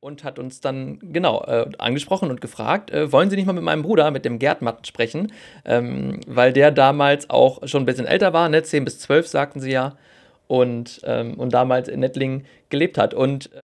[0.00, 3.62] und hat uns dann genau äh, angesprochen und gefragt, äh, wollen Sie nicht mal mit
[3.62, 5.32] meinem Bruder, mit dem Gerd Matten sprechen,
[5.64, 8.62] ähm, weil der damals auch schon ein bisschen älter war, ne?
[8.62, 9.96] 10 bis 12 sagten Sie ja,
[10.46, 13.12] und, ähm, und damals in Nettlingen gelebt hat.
[13.12, 13.60] Und äh,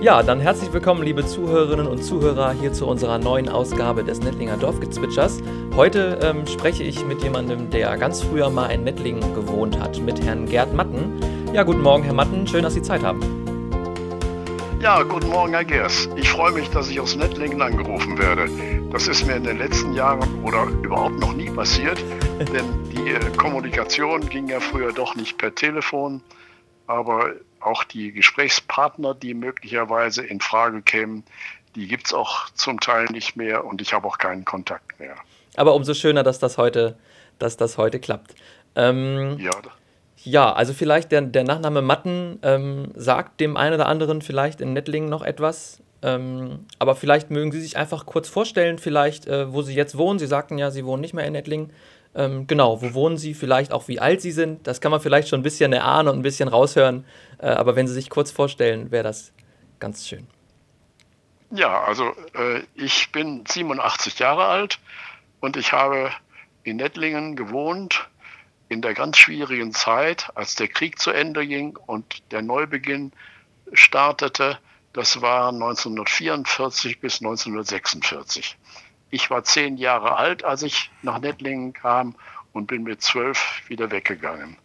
[0.00, 4.56] ja, dann herzlich willkommen, liebe Zuhörerinnen und Zuhörer, hier zu unserer neuen Ausgabe des Nettlinger
[4.56, 5.40] Dorfgezwitschers.
[5.74, 10.24] Heute ähm, spreche ich mit jemandem, der ganz früher mal in Nettlingen gewohnt hat, mit
[10.24, 11.20] Herrn Gerd Matten.
[11.52, 13.47] Ja, guten Morgen, Herr Matten, schön, dass Sie Zeit haben.
[14.80, 16.08] Ja, guten Morgen, Herr Gers.
[16.14, 18.48] Ich freue mich, dass ich aus Nettlingen angerufen werde.
[18.92, 21.98] Das ist mir in den letzten Jahren oder überhaupt noch nie passiert,
[22.38, 26.22] denn die äh, Kommunikation ging ja früher doch nicht per Telefon,
[26.86, 31.24] aber auch die Gesprächspartner, die möglicherweise in Frage kämen,
[31.74, 35.16] die gibt es auch zum Teil nicht mehr und ich habe auch keinen Kontakt mehr.
[35.56, 36.96] Aber umso schöner, dass das heute,
[37.40, 38.36] dass das heute klappt.
[38.76, 39.50] Ähm, ja,
[40.24, 44.72] ja, also vielleicht der, der Nachname Matten ähm, sagt dem einen oder anderen vielleicht in
[44.72, 45.80] Nettlingen noch etwas.
[46.02, 50.18] Ähm, aber vielleicht mögen Sie sich einfach kurz vorstellen, vielleicht, äh, wo Sie jetzt wohnen.
[50.18, 51.72] Sie sagten ja, Sie wohnen nicht mehr in Nettlingen.
[52.14, 53.34] Ähm, genau, wo wohnen Sie?
[53.34, 54.66] Vielleicht auch, wie alt Sie sind.
[54.66, 57.04] Das kann man vielleicht schon ein bisschen erahnen und ein bisschen raushören.
[57.38, 59.32] Äh, aber wenn Sie sich kurz vorstellen, wäre das
[59.78, 60.26] ganz schön.
[61.50, 64.78] Ja, also äh, ich bin 87 Jahre alt
[65.40, 66.10] und ich habe
[66.62, 68.08] in Nettlingen gewohnt
[68.68, 73.12] in der ganz schwierigen Zeit, als der Krieg zu Ende ging und der Neubeginn
[73.72, 74.58] startete,
[74.92, 78.56] das war 1944 bis 1946.
[79.10, 82.14] Ich war zehn Jahre alt, als ich nach Nettlingen kam
[82.52, 84.56] und bin mit zwölf wieder weggegangen.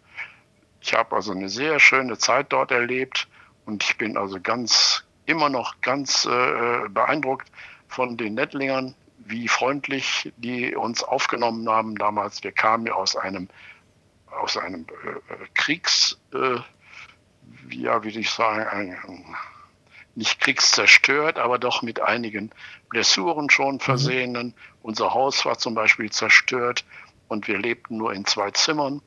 [0.82, 3.28] Ich habe also eine sehr schöne Zeit dort erlebt
[3.66, 7.50] und ich bin also ganz, immer noch ganz äh, beeindruckt
[7.88, 12.44] von den Nettlingern, wie freundlich die uns aufgenommen haben damals.
[12.44, 13.48] Wir kamen ja aus einem
[14.40, 16.58] aus einem äh, Kriegs, äh,
[17.70, 18.98] ja, wie ich sagen, ein,
[20.16, 22.52] nicht kriegszerstört, aber doch mit einigen
[22.90, 23.80] Blessuren schon mhm.
[23.80, 24.48] versehenen.
[24.48, 24.54] Mhm.
[24.82, 26.86] Unser Haus war zum Beispiel zerstört
[27.28, 29.02] und wir lebten nur in zwei Zimmern.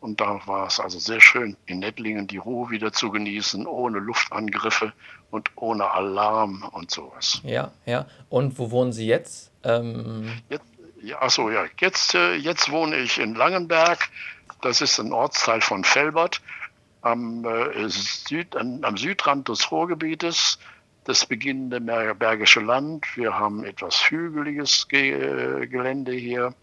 [0.00, 4.00] Und da war es also sehr schön, in Nettlingen die Ruhe wieder zu genießen, ohne
[4.00, 4.92] Luftangriffe
[5.30, 7.40] und ohne Alarm und sowas.
[7.44, 8.06] Ja, ja.
[8.28, 9.52] Und wo wohnen Sie jetzt?
[9.62, 10.64] Ähm jetzt
[11.02, 11.64] ja, achso, ja.
[11.80, 14.08] Jetzt, äh, jetzt wohne ich in Langenberg.
[14.62, 16.40] Das ist ein Ortsteil von Felbert
[17.02, 20.58] am, äh, Süd, am Südrand des Ruhrgebietes,
[21.04, 21.80] das beginnende
[22.14, 23.16] Bergische Land.
[23.16, 26.54] Wir haben etwas hügeliges Ge Gelände hier.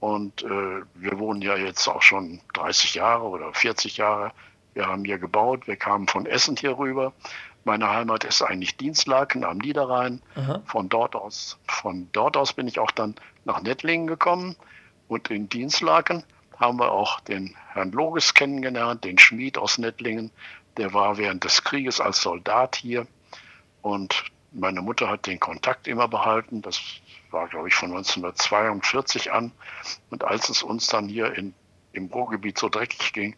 [0.00, 4.32] Und äh, wir wohnen ja jetzt auch schon 30 Jahre oder 40 Jahre.
[4.72, 5.66] Wir haben hier gebaut.
[5.66, 7.12] Wir kamen von Essen hier rüber.
[7.64, 10.22] Meine Heimat ist eigentlich Dienstlaken am Niederrhein.
[10.66, 13.14] Von dort aus, von dort aus bin ich auch dann
[13.44, 14.56] nach Nettlingen gekommen
[15.08, 16.24] und in Dienstlaken
[16.58, 20.30] haben wir auch den Herrn Loges kennengelernt, den Schmied aus Nettlingen.
[20.76, 23.06] Der war während des Krieges als Soldat hier
[23.82, 26.62] und meine Mutter hat den Kontakt immer behalten.
[26.62, 26.80] Das
[27.30, 29.52] war, glaube ich, von 1942 an.
[30.10, 31.54] Und als es uns dann hier in,
[31.92, 33.36] im Ruhrgebiet so dreckig ging,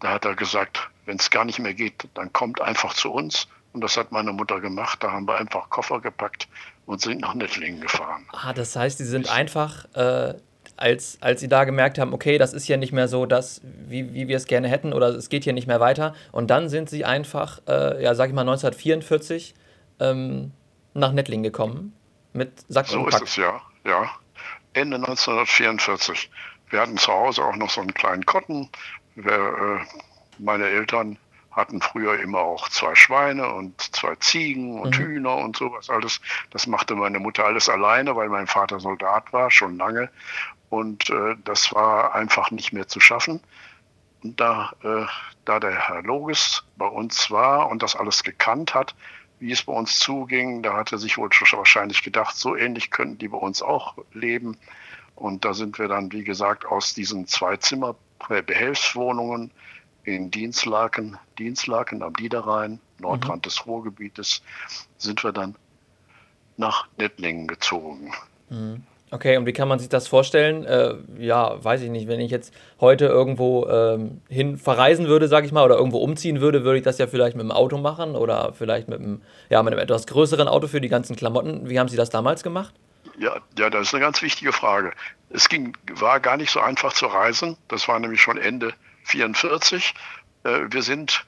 [0.00, 3.48] da hat er gesagt, wenn es gar nicht mehr geht, dann kommt einfach zu uns.
[3.72, 5.02] Und das hat meine Mutter gemacht.
[5.02, 6.48] Da haben wir einfach Koffer gepackt
[6.86, 8.26] und sind nach Nettlingen gefahren.
[8.32, 10.34] Ah, das heißt, Sie sind einfach äh,
[10.78, 14.14] als, als sie da gemerkt haben, okay, das ist hier nicht mehr so das, wie,
[14.14, 16.14] wie wir es gerne hätten oder es geht hier nicht mehr weiter.
[16.30, 19.54] Und dann sind sie einfach, äh, ja, sag ich mal, 1944
[19.98, 20.52] ähm,
[20.94, 21.94] nach Nettling gekommen
[22.32, 23.18] mit Sack so und Pack.
[23.18, 24.10] So ist es, ja, ja.
[24.72, 26.30] Ende 1944.
[26.70, 28.68] Wir hatten zu Hause auch noch so einen kleinen Kotten.
[29.16, 29.84] Wir, äh,
[30.38, 31.18] meine Eltern
[31.58, 35.04] hatten früher immer auch zwei Schweine und zwei Ziegen und mhm.
[35.04, 36.20] Hühner und sowas alles.
[36.50, 40.08] Das machte meine Mutter alles alleine, weil mein Vater Soldat war, schon lange.
[40.70, 43.40] Und äh, das war einfach nicht mehr zu schaffen.
[44.22, 45.06] Und da, äh,
[45.44, 48.94] da der Herr Loges bei uns war und das alles gekannt hat,
[49.40, 53.18] wie es bei uns zuging, da hat er sich wohl wahrscheinlich gedacht, so ähnlich könnten
[53.18, 54.56] die bei uns auch leben.
[55.14, 57.96] Und da sind wir dann, wie gesagt, aus diesen zwei Zimmer
[58.28, 59.52] Behelfswohnungen
[60.14, 63.42] in Dienstlaken, Dienstlaken am Niederrhein, Nordrand mhm.
[63.42, 64.42] des Ruhrgebietes,
[64.96, 65.54] sind wir dann
[66.56, 68.12] nach Nettlingen gezogen.
[68.50, 68.82] Mhm.
[69.10, 70.66] Okay, und wie kann man sich das vorstellen?
[70.66, 72.08] Äh, ja, weiß ich nicht.
[72.08, 76.42] Wenn ich jetzt heute irgendwo ähm, hin verreisen würde, sage ich mal, oder irgendwo umziehen
[76.42, 79.62] würde, würde ich das ja vielleicht mit dem Auto machen oder vielleicht mit einem, ja,
[79.62, 81.70] mit einem etwas größeren Auto für die ganzen Klamotten.
[81.70, 82.74] Wie haben Sie das damals gemacht?
[83.18, 84.92] Ja, ja, das ist eine ganz wichtige Frage.
[85.30, 87.56] Es ging, war gar nicht so einfach zu reisen.
[87.68, 88.74] Das war nämlich schon Ende
[89.08, 89.94] 44.
[90.44, 91.26] Äh, wir sind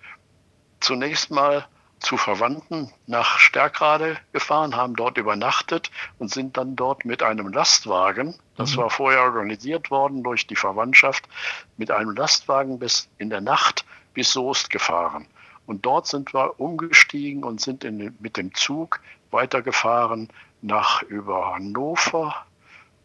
[0.80, 1.66] zunächst mal
[1.98, 8.34] zu Verwandten nach Stärkrade gefahren, haben dort übernachtet und sind dann dort mit einem Lastwagen,
[8.56, 8.78] das mhm.
[8.78, 11.28] war vorher organisiert worden durch die Verwandtschaft,
[11.76, 13.84] mit einem Lastwagen bis in der Nacht
[14.14, 15.26] bis Soest gefahren.
[15.66, 19.00] Und dort sind wir umgestiegen und sind in, mit dem Zug
[19.30, 20.28] weitergefahren
[20.62, 22.34] nach über Hannover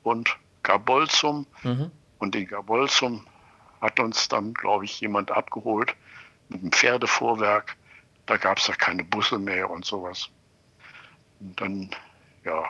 [0.04, 1.46] und Gabolzum.
[1.64, 1.92] Mhm.
[2.18, 3.28] Und in Gabolzum
[3.82, 5.96] hat uns dann, glaube ich, jemand abgeholt
[6.50, 7.76] mit einem Pferdevorwerk.
[8.26, 10.30] Da gab es ja keine Busse mehr und sowas.
[11.40, 11.90] Und dann,
[12.44, 12.64] ja.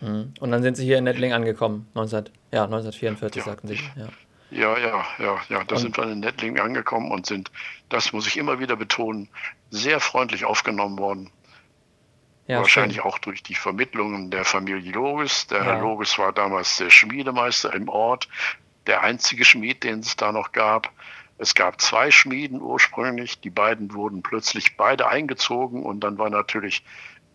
[0.00, 0.34] Mhm.
[0.40, 3.44] Und dann sind Sie hier in Nettling angekommen, 19, ja, 1944, ja.
[3.44, 3.80] sagten Sie.
[3.96, 4.08] Ja.
[4.50, 5.64] Ja, ja, ja, ja.
[5.64, 7.50] Da und sind wir in Nettling angekommen und sind,
[7.88, 9.28] das muss ich immer wieder betonen,
[9.70, 11.30] sehr freundlich aufgenommen worden.
[12.46, 13.06] Ja, Wahrscheinlich schön.
[13.06, 15.46] auch durch die Vermittlungen der Familie Logis.
[15.46, 15.64] Der ja.
[15.64, 18.28] Herr Logis war damals der Schmiedemeister im Ort,
[18.86, 20.90] der einzige Schmied, den es da noch gab.
[21.38, 26.84] Es gab zwei Schmieden ursprünglich, die beiden wurden plötzlich beide eingezogen und dann war natürlich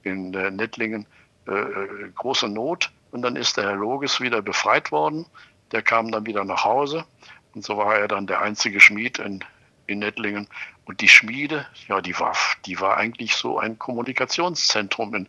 [0.04, 1.06] in äh, Nettlingen
[1.48, 5.26] äh, äh große Not und dann ist der Herr Logis wieder befreit worden.
[5.72, 7.06] Der kam dann wieder nach Hause
[7.54, 9.44] und so war er dann der einzige Schmied in,
[9.88, 10.48] in Nettlingen.
[10.86, 12.36] Und die Schmiede, ja, die war,
[12.66, 15.28] die war eigentlich so ein Kommunikationszentrum in,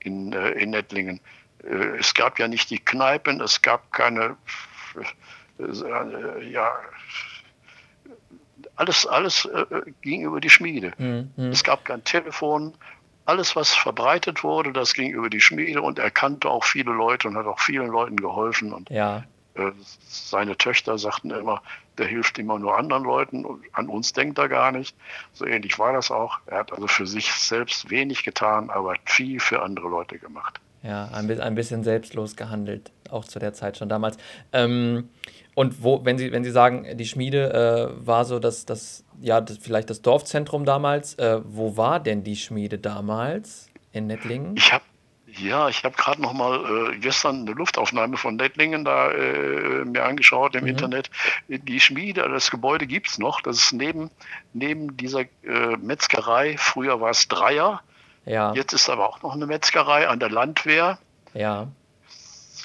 [0.00, 1.20] in, äh, in Nettlingen.
[1.64, 4.36] Äh, es gab ja nicht die Kneipen, es gab keine,
[5.58, 6.72] ja,
[8.76, 9.48] alles, alles
[10.00, 10.92] ging über die Schmiede.
[10.98, 11.30] Mhm.
[11.36, 12.74] Es gab kein Telefon.
[13.24, 17.28] Alles, was verbreitet wurde, das ging über die Schmiede und er kannte auch viele Leute
[17.28, 18.72] und hat auch vielen Leuten geholfen.
[18.72, 19.24] Und ja.
[19.54, 19.70] Äh,
[20.08, 21.62] seine Töchter sagten immer,
[21.98, 24.96] der hilft immer nur anderen Leuten und an uns denkt er gar nicht.
[25.34, 26.38] So ähnlich war das auch.
[26.46, 30.58] Er hat also für sich selbst wenig getan, aber viel für andere Leute gemacht.
[30.82, 34.16] Ja, ein, ein bisschen selbstlos gehandelt, auch zu der Zeit schon damals.
[34.52, 35.08] Ähm,
[35.54, 37.52] und wo, wenn Sie, wenn Sie sagen, die Schmiede
[38.00, 42.24] äh, war so das, das, ja, das, vielleicht das Dorfzentrum damals, äh, wo war denn
[42.24, 44.56] die Schmiede damals in Nettlingen?
[44.56, 44.84] Ich habe
[45.38, 50.04] ja, ich habe gerade noch mal äh, gestern eine Luftaufnahme von Nettlingen da äh, mir
[50.04, 50.70] angeschaut im mhm.
[50.70, 51.10] Internet.
[51.48, 53.40] Die Schmiede, das Gebäude gibt es noch.
[53.40, 54.10] Das ist neben,
[54.52, 56.56] neben dieser äh, Metzgerei.
[56.58, 57.80] Früher war es Dreier.
[58.26, 58.52] Ja.
[58.52, 60.98] Jetzt ist aber auch noch eine Metzgerei an der Landwehr.
[61.34, 61.68] Ja.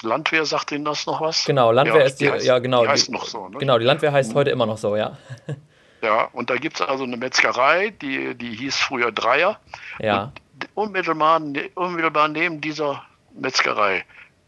[0.02, 1.44] Landwehr sagt Ihnen das noch was?
[1.44, 2.82] Genau, Landwehr ja, ist die, die heißt, ja genau.
[2.82, 3.48] Die heißt die, noch so.
[3.48, 3.58] Ne?
[3.58, 4.36] Genau, die Landwehr heißt mhm.
[4.36, 5.16] heute immer noch so, ja.
[6.00, 9.58] Ja, und da gibt es also eine Metzgerei, die, die hieß früher Dreier.
[9.98, 10.32] Ja.
[10.54, 11.40] Und unmittelbar,
[11.74, 13.02] unmittelbar neben dieser
[13.34, 14.04] Metzgerei,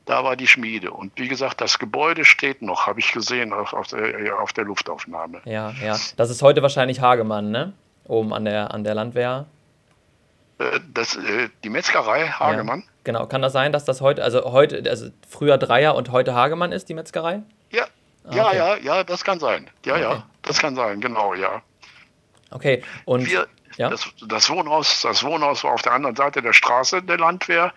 [0.07, 0.91] da war die Schmiede.
[0.91, 4.65] Und wie gesagt, das Gebäude steht noch, habe ich gesehen auf, auf, der, auf der
[4.65, 5.41] Luftaufnahme.
[5.45, 5.97] Ja, ja.
[6.17, 7.73] Das ist heute wahrscheinlich Hagemann, ne?
[8.07, 9.47] Oben an der, an der Landwehr.
[10.59, 12.81] Äh, das, äh, die Metzgerei Hagemann?
[12.81, 13.27] Ja, genau.
[13.27, 16.89] Kann das sein, dass das heute, also heute, also früher Dreier und heute Hagemann ist,
[16.89, 17.43] die Metzgerei?
[17.71, 17.85] Ja.
[18.25, 18.57] Ah, ja, okay.
[18.57, 19.69] ja, ja, das kann sein.
[19.85, 20.03] Ja, okay.
[20.03, 21.63] ja, das kann sein, genau, ja.
[22.51, 23.27] Okay, und.
[23.27, 23.89] Wir, ja?
[23.89, 27.73] Das, das, Wohnhaus, das Wohnhaus war auf der anderen Seite der Straße der Landwehr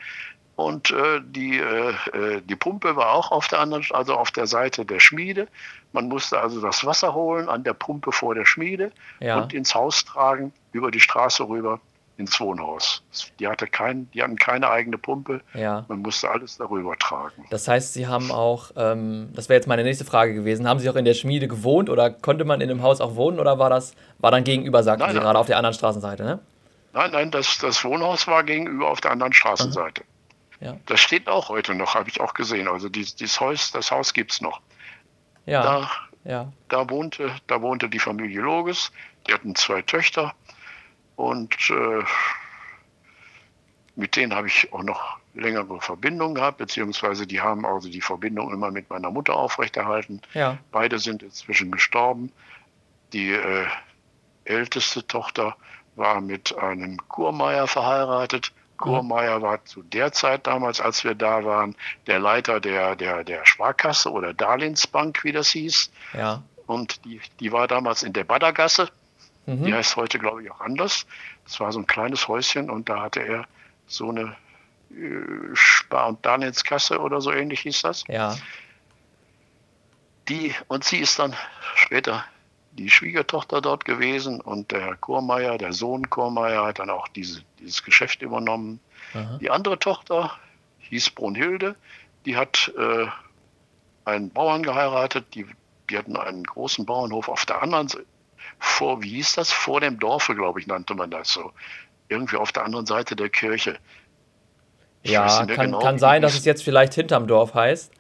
[0.56, 4.46] und äh, die, äh, äh, die Pumpe war auch auf der anderen, also auf der
[4.46, 5.48] Seite der Schmiede.
[5.94, 9.40] Man musste also das Wasser holen an der Pumpe vor der Schmiede ja.
[9.40, 11.80] und ins Haus tragen, über die Straße rüber
[12.18, 13.04] ins Wohnhaus.
[13.40, 15.42] Die, hatte kein, die hatten keine eigene Pumpe.
[15.54, 15.86] Ja.
[15.88, 17.46] Man musste alles darüber tragen.
[17.50, 20.90] Das heißt, Sie haben auch, ähm, das wäre jetzt meine nächste Frage gewesen, haben Sie
[20.90, 23.70] auch in der Schmiede gewohnt oder konnte man in dem Haus auch wohnen oder war
[23.70, 25.24] das, war dann gegenüber, sagten nein, Sie nein.
[25.24, 26.40] gerade, auf der anderen Straßenseite, ne?
[26.94, 30.04] Nein, nein, das, das Wohnhaus war gegenüber auf der anderen Straßenseite.
[30.60, 30.78] Ja.
[30.86, 32.68] Das steht auch heute noch, habe ich auch gesehen.
[32.68, 34.62] Also dies, dieses Haus, das Haus gibt es noch.
[35.46, 35.64] Ja.
[35.64, 35.92] Da,
[36.24, 36.54] ja.
[36.70, 38.92] Da, wohnte, da wohnte die Familie Loges,
[39.28, 40.34] die hatten zwei Töchter
[41.16, 42.04] und äh,
[43.96, 48.52] mit denen habe ich auch noch längere Verbindungen gehabt, beziehungsweise die haben also die Verbindung
[48.52, 50.22] immer mit meiner Mutter aufrechterhalten.
[50.34, 50.58] Ja.
[50.72, 52.32] Beide sind inzwischen gestorben.
[53.14, 53.66] Die äh,
[54.46, 55.56] älteste Tochter
[55.96, 58.52] war mit einem Kurmeier verheiratet.
[58.78, 61.76] Kurmeier war zu der Zeit damals, als wir da waren,
[62.08, 65.92] der Leiter der, der, der Sparkasse oder Darlehensbank, wie das hieß.
[66.14, 66.44] Ja.
[66.66, 68.90] Und die, die war damals in der Baddergasse.
[69.46, 69.66] Mhm.
[69.66, 71.06] Die heißt heute, glaube ich, auch anders.
[71.46, 73.46] Das war so ein kleines Häuschen und da hatte er
[73.88, 74.36] so eine
[74.92, 78.04] äh, Spar- und Darlehenskasse oder so ähnlich hieß das.
[78.08, 78.36] Ja.
[80.30, 81.36] Die, und sie ist dann
[81.76, 82.26] später
[82.72, 87.84] die Schwiegertochter dort gewesen und der Kurmeier, der Sohn Kurmeier, hat dann auch diese, dieses
[87.84, 88.80] Geschäft übernommen.
[89.14, 89.38] Aha.
[89.40, 90.32] Die andere Tochter
[90.80, 91.76] hieß Brunhilde,
[92.26, 93.06] die hat äh,
[94.06, 95.46] einen Bauern geheiratet, die,
[95.90, 97.90] die hatten einen großen Bauernhof auf der anderen
[98.64, 99.52] vor, wie hieß das?
[99.52, 101.52] Vor dem Dorfe, glaube ich, nannte man das so.
[102.08, 103.78] Irgendwie auf der anderen Seite der Kirche.
[105.02, 107.92] Ich ja, kann, genau, kann sein, dass es jetzt vielleicht hinterm Dorf heißt.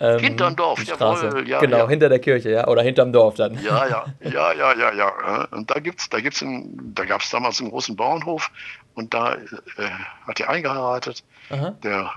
[0.00, 1.46] Ähm, hinterm Dorf, jawohl.
[1.46, 1.88] Ja, genau, ja.
[1.88, 3.62] hinter der Kirche, ja, oder hinterm Dorf dann.
[3.62, 5.44] Ja, ja, ja, ja, ja, ja.
[5.52, 8.50] Und da gibt's, da gibt's, einen, da gab es damals einen großen Bauernhof
[8.94, 9.38] und da äh,
[10.26, 11.22] hat die eingeheiratet.
[11.50, 11.76] Aha.
[11.84, 12.10] Der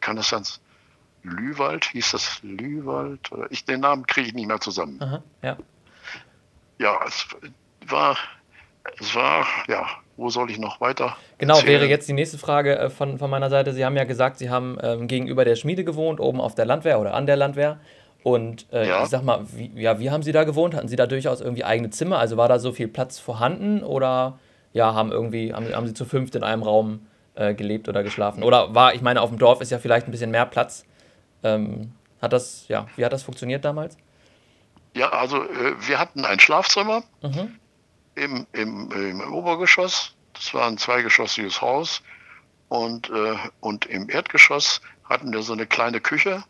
[0.00, 0.44] kann das dann
[1.24, 3.30] Lüwald, hieß das Lüwald?
[3.50, 4.98] Ich, den Namen kriege ich nicht mehr zusammen.
[5.02, 5.58] Aha, ja
[6.82, 7.26] ja, es
[7.88, 8.16] war,
[9.00, 9.86] es war, ja,
[10.16, 11.16] wo soll ich noch weiter?
[11.38, 11.72] Genau, erzählen?
[11.72, 13.72] wäre jetzt die nächste Frage äh, von, von meiner Seite.
[13.72, 17.00] Sie haben ja gesagt, Sie haben ähm, gegenüber der Schmiede gewohnt, oben auf der Landwehr
[17.00, 17.80] oder an der Landwehr.
[18.22, 19.02] Und äh, ja.
[19.02, 20.74] ich sag mal, wie, ja, wie haben Sie da gewohnt?
[20.74, 22.18] Hatten Sie da durchaus irgendwie eigene Zimmer?
[22.18, 24.38] Also war da so viel Platz vorhanden oder
[24.72, 28.42] ja, haben irgendwie, haben, haben Sie zu fünft in einem Raum äh, gelebt oder geschlafen?
[28.42, 30.84] Oder war, ich meine, auf dem Dorf ist ja vielleicht ein bisschen mehr Platz.
[31.42, 33.96] Ähm, hat das, ja, wie hat das funktioniert damals?
[34.94, 37.58] Ja, also äh, wir hatten ein Schlafzimmer mhm.
[38.14, 40.14] im, im, im, Obergeschoss.
[40.34, 42.02] Das war ein zweigeschossiges Haus.
[42.68, 46.44] Und, äh, und im Erdgeschoss hatten wir so eine kleine Küche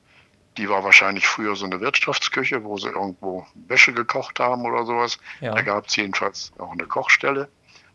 [0.56, 5.18] die war wahrscheinlich früher so eine Wirtschaftsküche, wo sie irgendwo Wäsche gekocht haben oder sowas.
[5.40, 5.54] Ja.
[5.54, 7.48] Da gab es jedenfalls auch eine Kochstelle,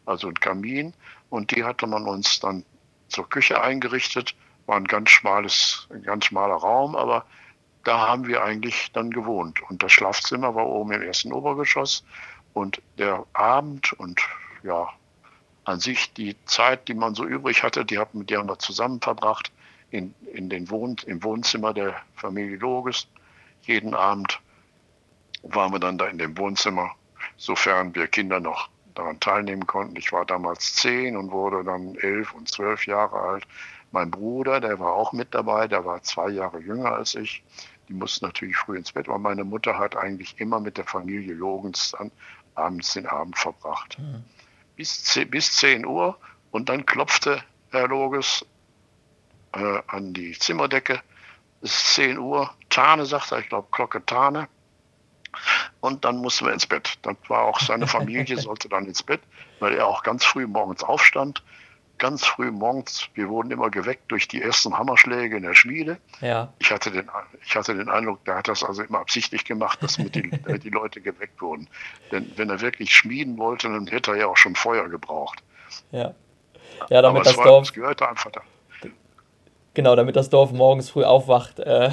[0.06, 0.94] also ein Kamin.
[1.30, 2.66] Und die hatte man uns dann
[3.10, 4.36] zur Küche eingerichtet.
[4.66, 7.26] War ein ganz schmales, ein ganz schmaler Raum, aber
[7.88, 9.62] da haben wir eigentlich dann gewohnt.
[9.70, 12.04] Und das Schlafzimmer war oben im ersten Obergeschoss.
[12.54, 14.20] Und der Abend und
[14.62, 14.90] ja,
[15.64, 19.00] an sich die Zeit, die man so übrig hatte, die haben, die haben wir zusammen
[19.00, 19.54] verbracht
[19.90, 23.08] in, in den Wohn im Wohnzimmer der Familie Loges.
[23.62, 24.42] Jeden Abend
[25.44, 26.92] waren wir dann da in dem Wohnzimmer,
[27.38, 29.96] sofern wir Kinder noch daran teilnehmen konnten.
[29.96, 33.48] Ich war damals zehn und wurde dann elf und zwölf Jahre alt.
[33.92, 37.44] Mein Bruder, der war auch mit dabei, der war zwei Jahre jünger als ich.
[37.88, 41.34] Die mussten natürlich früh ins Bett, aber meine Mutter hat eigentlich immer mit der Familie
[41.34, 42.12] Logens dann
[42.56, 43.98] abends den Abend verbracht.
[44.00, 44.24] Mhm.
[44.76, 46.18] Bis, bis 10 Uhr
[46.52, 47.42] und dann klopfte
[47.72, 48.46] Herr Loges
[49.54, 51.02] äh, an die Zimmerdecke.
[51.62, 52.54] Es ist 10 Uhr.
[52.70, 54.48] Tane, sagt er, ich glaube Glocke Tane.
[55.80, 56.98] Und dann mussten wir ins Bett.
[57.04, 59.22] Dann war auch seine Familie, sollte dann ins Bett,
[59.60, 61.44] weil er auch ganz früh morgens aufstand.
[61.98, 65.98] Ganz früh morgens, wir wurden immer geweckt durch die ersten Hammerschläge in der Schmiede.
[66.22, 66.54] Ja.
[66.60, 67.10] Ich, hatte den,
[67.44, 70.60] ich hatte den Eindruck, der hat das also immer absichtlich gemacht, dass mit die, äh,
[70.60, 71.68] die Leute geweckt wurden.
[72.12, 75.42] Denn wenn er wirklich schmieden wollte, dann hätte er ja auch schon Feuer gebraucht.
[75.92, 76.14] Ja.
[76.90, 77.68] Ja, damit Aber das war, Dorf.
[77.68, 78.42] Das gehörte einfach da.
[79.78, 81.60] Genau, damit das Dorf morgens früh aufwacht.
[81.60, 81.92] Äh, ja.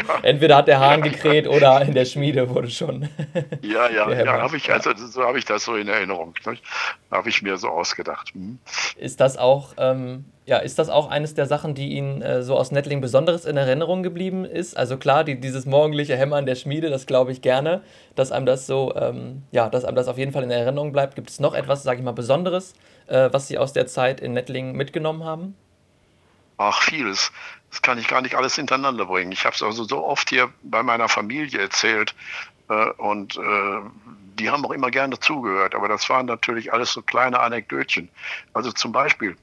[0.22, 3.08] Entweder hat der Hahn gekräht oder in der Schmiede wurde schon.
[3.62, 6.34] ja, ja, ja, habe ich, also so habe ich das so in Erinnerung.
[7.08, 8.34] Habe ich mir so ausgedacht.
[8.34, 8.58] Hm.
[8.96, 12.56] Ist das auch, ähm, ja, ist das auch eines der Sachen, die Ihnen äh, so
[12.56, 14.76] aus Nettling Besonderes in Erinnerung geblieben ist?
[14.76, 17.82] Also klar, die, dieses morgendliche Hämmern der Schmiede, das glaube ich gerne,
[18.16, 21.14] dass einem das so, ähm, ja, dass einem das auf jeden Fall in Erinnerung bleibt.
[21.14, 22.74] Gibt es noch etwas, sage ich mal, Besonderes,
[23.06, 25.54] äh, was Sie aus der Zeit in Nettling mitgenommen haben?
[26.62, 27.32] Ach, vieles.
[27.70, 29.32] Das kann ich gar nicht alles hintereinander bringen.
[29.32, 32.14] Ich habe es also so oft hier bei meiner Familie erzählt
[32.68, 33.80] äh, und äh,
[34.38, 38.10] die haben auch immer gerne zugehört, aber das waren natürlich alles so kleine Anekdötchen.
[38.52, 39.38] Also zum Beispiel,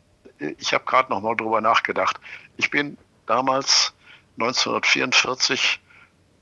[0.60, 2.20] ich habe gerade noch mal drüber nachgedacht.
[2.56, 3.96] Ich bin damals
[4.40, 5.80] 1944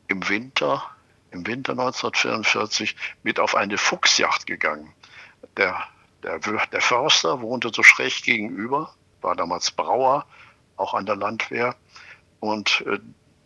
[0.09, 0.83] im Winter,
[1.31, 4.91] im Winter 1944 mit auf eine Fuchsjacht gegangen.
[5.55, 5.81] Der,
[6.21, 10.25] der, der Förster wohnte so schräg gegenüber, war damals Brauer
[10.77, 11.75] auch an der Landwehr.
[12.39, 12.99] Und äh,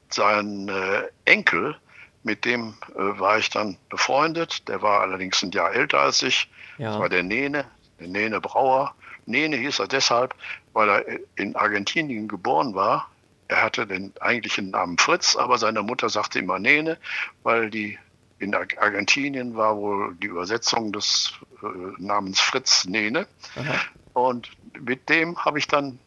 [0.10, 1.76] sein äh, Enkel,
[2.24, 6.50] mit dem äh, war ich dann befreundet, der war allerdings ein Jahr älter als ich,
[6.78, 6.92] ja.
[6.92, 7.66] das war der Nene,
[8.00, 8.94] der Nene Brauer.
[9.26, 10.34] Nene hieß er deshalb,
[10.74, 11.06] weil er
[11.36, 13.10] in Argentinien geboren war.
[13.48, 16.98] Er hatte den eigentlichen Namen Fritz, aber seine Mutter sagte immer Nene,
[17.44, 17.98] weil die
[18.40, 21.68] in Argentinien war wohl die Übersetzung des äh,
[21.98, 23.28] Namens Fritz Nene.
[23.56, 23.76] Aha.
[24.14, 26.00] Und mit dem habe ich dann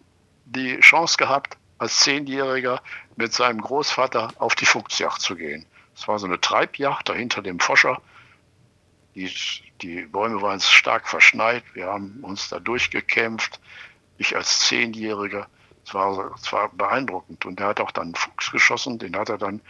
[0.53, 2.81] die Chance gehabt, als Zehnjähriger
[3.17, 5.67] mit seinem Großvater auf die Fuchsjacht zu gehen.
[5.95, 8.01] Es war so eine Treibjacht dahinter dem Foscher.
[9.15, 9.31] Die,
[9.83, 11.65] die Bäume waren stark verschneit.
[11.75, 13.61] Wir haben uns da durchgekämpft.
[14.17, 15.49] Ich als Zehnjähriger.
[15.85, 17.45] Es war, es war beeindruckend.
[17.45, 18.99] Und er hat auch dann einen Fuchs geschossen.
[18.99, 19.61] Den hat er dann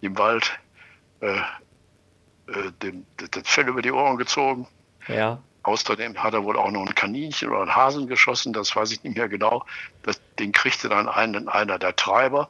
[0.00, 0.58] im Wald
[1.20, 4.66] äh, äh, dem, das Fell über die Ohren gezogen.
[5.08, 5.40] Ja.
[5.62, 9.02] Außerdem hat er wohl auch noch ein Kaninchen oder einen Hasen geschossen, das weiß ich
[9.04, 9.64] nicht mehr genau.
[10.02, 12.48] Das, den kriegte dann einen, einer der Treiber,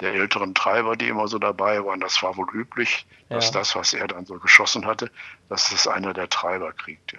[0.00, 2.00] der älteren Treiber, die immer so dabei waren.
[2.00, 3.52] Das war wohl üblich, dass ja.
[3.60, 5.10] das, was er dann so geschossen hatte,
[5.48, 7.16] dass das einer der Treiber kriegte.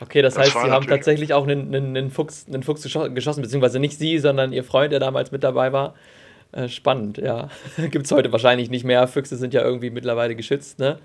[0.00, 3.42] Okay, das, das heißt, Sie haben tatsächlich auch einen, einen, einen, Fuchs, einen Fuchs geschossen,
[3.42, 5.94] beziehungsweise nicht Sie, sondern Ihr Freund, der damals mit dabei war.
[6.52, 7.48] Äh, spannend, ja.
[7.76, 9.06] Gibt es heute wahrscheinlich nicht mehr.
[9.06, 10.98] Füchse sind ja irgendwie mittlerweile geschützt, ne?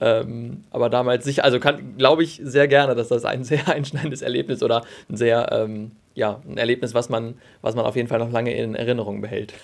[0.00, 4.62] Ähm, aber damals sicher, also glaube ich sehr gerne, dass das ein sehr einschneidendes Erlebnis
[4.62, 8.30] oder ein sehr, ähm, ja, ein Erlebnis, was man, was man auf jeden Fall noch
[8.30, 9.54] lange in Erinnerung behält.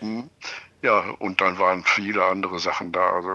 [0.00, 0.30] Mhm.
[0.82, 3.14] Ja, und dann waren viele andere Sachen da.
[3.14, 3.30] Also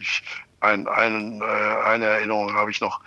[0.00, 0.22] ich,
[0.60, 3.00] ein, ein, äh, eine Erinnerung habe ich noch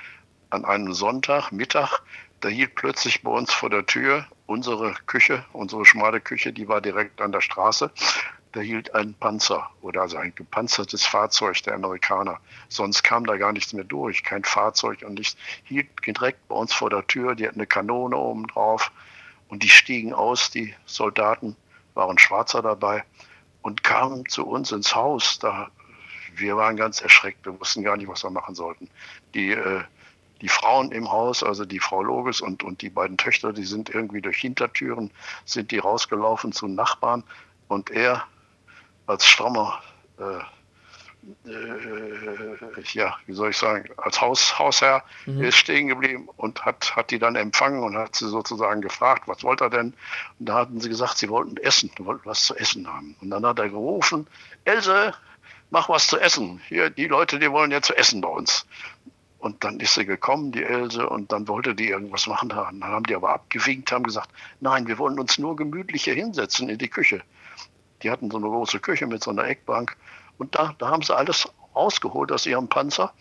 [0.51, 2.01] an einen Sonntag, Mittag,
[2.41, 6.81] da hielt plötzlich bei uns vor der Tür unsere Küche, unsere schmale Küche, die war
[6.81, 7.91] direkt an der Straße.
[8.51, 12.39] Da hielt ein Panzer oder also ein gepanzertes Fahrzeug der Amerikaner.
[12.69, 15.37] Sonst kam da gar nichts mehr durch, kein Fahrzeug und nichts.
[15.63, 18.91] Hielt direkt bei uns vor der Tür, die hatten eine Kanone oben drauf
[19.49, 21.55] und die stiegen aus, die Soldaten,
[21.93, 23.03] waren Schwarzer dabei
[23.61, 25.39] und kamen zu uns ins Haus.
[25.39, 25.69] Da,
[26.35, 28.89] wir waren ganz erschreckt, wir wussten gar nicht, was wir machen sollten.
[29.33, 29.81] Die, äh,
[30.41, 33.89] die Frauen im Haus, also die Frau Loges und, und die beiden Töchter, die sind
[33.89, 35.11] irgendwie durch Hintertüren,
[35.45, 37.23] sind die rausgelaufen zu Nachbarn
[37.67, 38.23] und er
[39.07, 39.81] als strammer,
[40.19, 40.39] äh,
[41.45, 45.43] äh, ja, wie soll ich sagen, als Haus, Hausherr mhm.
[45.43, 49.43] ist stehen geblieben und hat, hat die dann empfangen und hat sie sozusagen gefragt, was
[49.43, 49.93] wollt er denn?
[50.39, 53.15] Und da hatten sie gesagt, sie wollten essen, wollten was zu essen haben.
[53.21, 54.27] Und dann hat er gerufen,
[54.63, 55.13] Else,
[55.69, 56.61] mach was zu essen.
[56.67, 58.65] Hier, die Leute, die wollen ja zu essen bei uns.
[59.39, 62.49] Und dann ist sie gekommen, die Else, und dann wollte die irgendwas machen.
[62.49, 64.29] Dann haben die aber abgewinkt, haben gesagt,
[64.61, 67.21] nein, wir wollen uns nur gemütlich hier hinsetzen in die Küche.
[68.03, 69.97] Die hatten so eine große Küche mit so einer Eckbank.
[70.37, 73.13] Und da, da haben sie alles rausgeholt aus ihrem Panzer.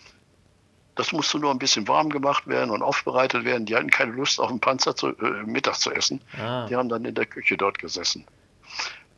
[0.95, 3.67] Das musste nur ein bisschen warm gemacht werden und aufbereitet werden.
[3.67, 6.23] Die hatten keine Lust, auf dem Panzer zu, äh, Mittag zu essen.
[6.41, 6.67] Ah.
[6.67, 8.25] Die haben dann in der Küche dort gesessen.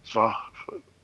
[0.04, 0.50] Es war,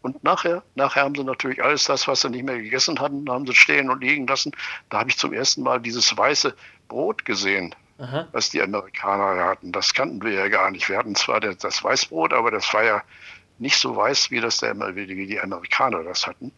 [0.03, 3.47] und nachher, nachher haben sie natürlich alles das, was sie nicht mehr gegessen hatten, haben
[3.47, 4.51] sie stehen und liegen lassen.
[4.91, 6.55] Da habe ich zum ersten Mal dieses weiße
[6.89, 8.27] Brot gesehen, Aha.
[8.33, 9.71] was die Amerikaner hatten.
[9.71, 10.89] Das kannten wir ja gar nicht.
[10.89, 13.03] Wir hatten zwar das Weißbrot, aber das war ja
[13.65, 16.53] nicht so weiß, wie das der, wie die Amerikaner das hatten.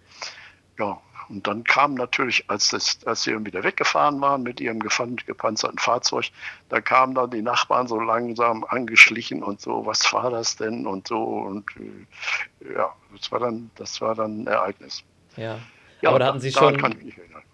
[0.78, 5.78] Ja, und dann kam natürlich, als, das, als sie wieder weggefahren waren mit ihrem gepanzerten
[5.78, 6.26] Fahrzeug,
[6.68, 11.06] da kamen dann die Nachbarn so langsam angeschlichen und so, was war das denn und
[11.06, 15.04] so und äh, ja, das war dann, das war dann ein Ereignis.
[15.36, 15.58] Ja,
[16.00, 16.80] ja aber da hatten Sie schon,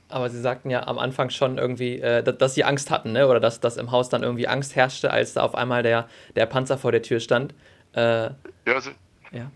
[0.09, 3.29] aber Sie sagten ja am Anfang schon irgendwie, äh, dass, dass, Sie Angst hatten, ne?
[3.29, 6.47] oder dass, dass im Haus dann irgendwie Angst herrschte, als da auf einmal der, der
[6.47, 7.55] Panzer vor der Tür stand.
[7.95, 8.31] Äh,
[8.67, 8.91] ja, Sie,
[9.33, 9.51] ja.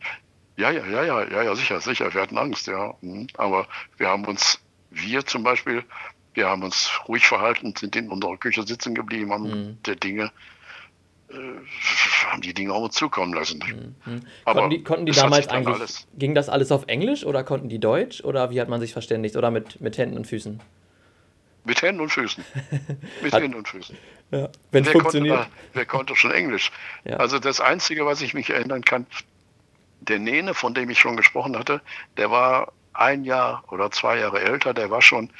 [0.56, 2.12] Ja, ja, ja, ja, ja, ja, sicher, sicher.
[2.14, 2.94] Wir hatten Angst, ja.
[3.02, 3.26] Mhm.
[3.36, 3.66] Aber
[3.98, 4.58] wir haben uns,
[4.90, 5.84] wir zum Beispiel,
[6.34, 9.82] wir haben uns ruhig verhalten, sind in unserer Küche sitzen geblieben, haben mhm.
[9.84, 10.30] der Dinge,
[11.28, 11.34] äh,
[12.26, 13.94] haben die Dinge auch uns zukommen lassen.
[14.06, 14.22] Mhm.
[14.46, 16.06] Aber konnten die, konnten die damals eigentlich, alles.
[16.14, 19.36] ging das alles auf Englisch oder konnten die Deutsch oder wie hat man sich verständigt
[19.36, 20.60] oder mit, mit Händen und Füßen?
[21.64, 22.44] Mit Händen und Füßen.
[23.22, 23.96] Mit Händen und Füßen.
[24.30, 25.36] Ja, wenn es funktioniert.
[25.36, 26.70] Konnte, wer konnte schon Englisch?
[27.04, 27.16] Ja.
[27.16, 29.04] Also das Einzige, was ich mich erinnern kann,
[30.00, 31.80] der Nene, von dem ich schon gesprochen hatte,
[32.16, 35.30] der war ein Jahr oder zwei Jahre älter, der war schon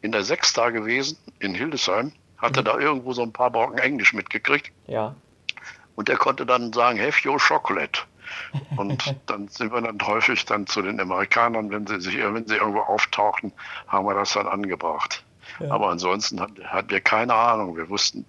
[0.00, 2.64] in der Sechsta gewesen, in Hildesheim, hatte mhm.
[2.64, 4.72] da irgendwo so ein paar Brocken Englisch mitgekriegt.
[4.86, 5.14] Ja.
[5.94, 8.00] Und der konnte dann sagen, have your chocolate.
[8.76, 12.56] Und dann sind wir dann häufig dann zu den Amerikanern, wenn sie sich, wenn sie
[12.56, 13.52] irgendwo auftauchten,
[13.88, 15.22] haben wir das dann angebracht.
[15.60, 15.70] Ja.
[15.70, 17.76] Aber ansonsten hatten wir keine Ahnung.
[17.76, 18.24] Wir wussten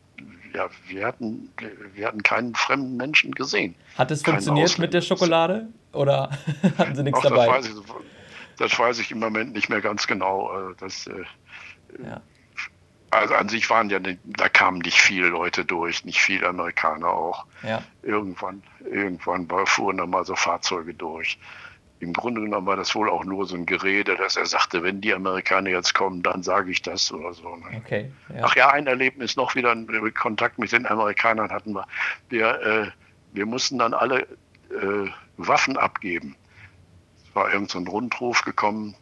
[0.53, 1.49] ja, wir hatten,
[1.93, 3.75] wir hatten keinen fremden Menschen gesehen.
[3.97, 6.29] Hat es funktioniert mit der Schokolade oder
[6.77, 7.45] hatten Sie nichts Ach, dabei?
[7.45, 7.93] Das weiß, ich,
[8.57, 10.47] das weiß, ich, im Moment nicht mehr ganz genau.
[10.47, 11.23] Also das, äh,
[12.05, 12.21] ja.
[13.09, 17.45] Also an sich waren ja, da kamen nicht viele Leute durch, nicht viele Amerikaner auch.
[17.61, 17.83] Ja.
[18.01, 21.37] Irgendwann, irgendwann fuhren da mal so Fahrzeuge durch
[22.03, 25.01] im Grunde genommen war das wohl auch nur so ein Gerede, dass er sagte, wenn
[25.01, 27.55] die Amerikaner jetzt kommen, dann sage ich das oder so.
[27.55, 27.81] Ne?
[27.83, 28.43] Okay, ja.
[28.43, 29.75] Ach ja, ein Erlebnis noch wieder,
[30.13, 31.87] Kontakt mit den Amerikanern hatten wir.
[32.29, 32.87] Wir, äh,
[33.33, 34.21] wir mussten dann alle
[34.69, 36.35] äh, Waffen abgeben.
[37.23, 38.95] Es war irgend so ein Rundruf gekommen,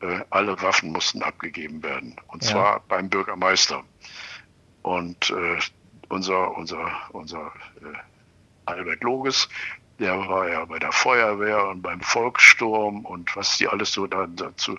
[0.00, 2.16] äh, alle Waffen mussten abgegeben werden.
[2.28, 2.50] Und ja.
[2.50, 3.82] zwar beim Bürgermeister.
[4.82, 5.58] Und äh,
[6.08, 7.96] unser, unser, unser äh,
[8.66, 9.48] Albert Loges,
[9.98, 14.26] der war ja bei der Feuerwehr und beim Volkssturm und was die alles so da,
[14.26, 14.78] dazu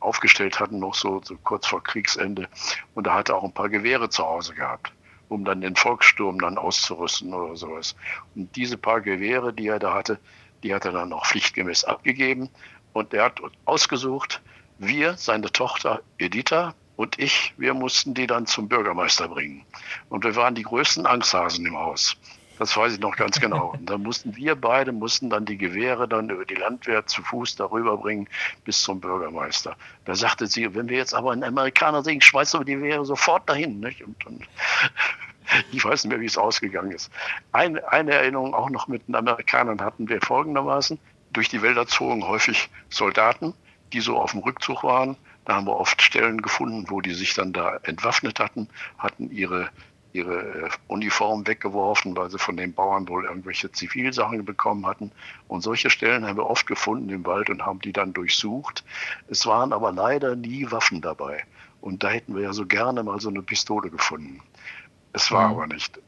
[0.00, 2.48] aufgestellt hatten, noch so, so kurz vor Kriegsende.
[2.94, 4.92] Und da hat er auch ein paar Gewehre zu Hause gehabt,
[5.28, 7.94] um dann den Volkssturm dann auszurüsten oder sowas.
[8.34, 10.18] Und diese paar Gewehre, die er da hatte,
[10.62, 12.50] die hat er dann auch pflichtgemäß abgegeben.
[12.92, 14.40] Und er hat ausgesucht,
[14.78, 19.64] wir, seine Tochter Editha und ich, wir mussten die dann zum Bürgermeister bringen.
[20.08, 22.16] Und wir waren die größten Angsthasen im Haus.
[22.60, 23.68] Das weiß ich noch ganz genau.
[23.70, 27.56] Und dann mussten wir beide, mussten dann die Gewehre dann über die Landwehr zu Fuß
[27.56, 28.28] darüber bringen
[28.64, 29.74] bis zum Bürgermeister.
[30.04, 33.48] Da sagte sie, wenn wir jetzt aber einen Amerikaner sehen, schmeißen wir die Gewehre sofort
[33.48, 33.80] dahin.
[33.80, 34.04] Nicht?
[34.04, 34.40] Und dann,
[35.72, 37.10] ich weiß nicht mehr, wie es ausgegangen ist.
[37.52, 40.98] Ein, eine Erinnerung auch noch mit den Amerikanern hatten wir folgendermaßen.
[41.32, 43.54] Durch die Wälder zogen häufig Soldaten,
[43.94, 45.16] die so auf dem Rückzug waren.
[45.46, 48.68] Da haben wir oft Stellen gefunden, wo die sich dann da entwaffnet hatten,
[48.98, 49.70] hatten ihre
[50.12, 55.12] ihre äh, Uniform weggeworfen, weil sie von den Bauern wohl irgendwelche Zivilsachen bekommen hatten.
[55.48, 58.84] Und solche Stellen haben wir oft gefunden im Wald und haben die dann durchsucht.
[59.28, 61.44] Es waren aber leider nie Waffen dabei.
[61.80, 64.40] Und da hätten wir ja so gerne mal so eine Pistole gefunden.
[65.12, 65.54] Es war mhm.
[65.54, 66.00] aber nicht.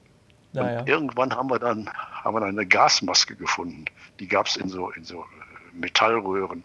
[0.53, 0.87] Ja, ja.
[0.87, 3.87] Irgendwann haben wir dann haben wir dann eine Gasmaske gefunden.
[4.21, 5.25] Die gab es in so, in so
[5.73, 6.62] Metallröhren.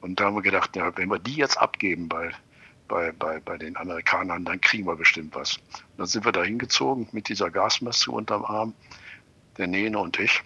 [0.00, 2.30] Und da haben wir gedacht, ja, wenn wir die jetzt abgeben bei,
[2.90, 5.58] bei, bei, bei den Amerikanern, dann kriegen wir bestimmt was.
[5.58, 8.74] Und dann sind wir da hingezogen mit dieser Gasmaske unterm Arm,
[9.56, 10.42] der Nene und ich.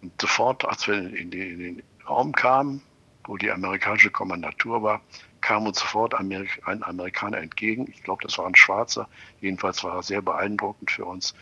[0.00, 2.82] Und sofort, als wir in, die, in den Raum kamen,
[3.24, 5.00] wo die amerikanische Kommandatur war,
[5.40, 7.90] kam uns sofort ein Amerikaner entgegen.
[7.90, 9.08] Ich glaube, das war ein Schwarzer.
[9.40, 11.34] Jedenfalls war er sehr beeindruckend für uns.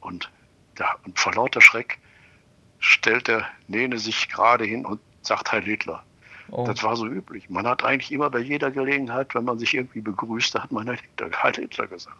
[0.00, 0.30] Und,
[0.78, 1.98] ja, und vor lauter Schreck
[2.78, 6.04] stellt der Nene sich gerade hin und sagt Heil Hitler.
[6.50, 6.64] Oh.
[6.66, 7.48] Das war so üblich.
[7.48, 10.98] Man hat eigentlich immer bei jeder Gelegenheit, wenn man sich irgendwie begrüßt, hat man Heil
[10.98, 12.16] Hitler, Heil Hitler gesagt.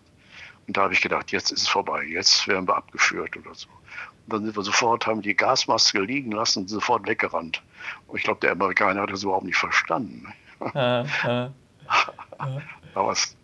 [0.66, 3.68] Und da habe ich gedacht, jetzt ist es vorbei, jetzt werden wir abgeführt oder so.
[4.26, 7.62] Und dann sind wir sofort, haben die Gasmaske liegen lassen und sofort weggerannt.
[8.06, 10.32] Und ich glaube, der Amerikaner hat das überhaupt nicht verstanden.
[10.74, 11.50] Äh, äh,
[12.94, 13.36] Aber es,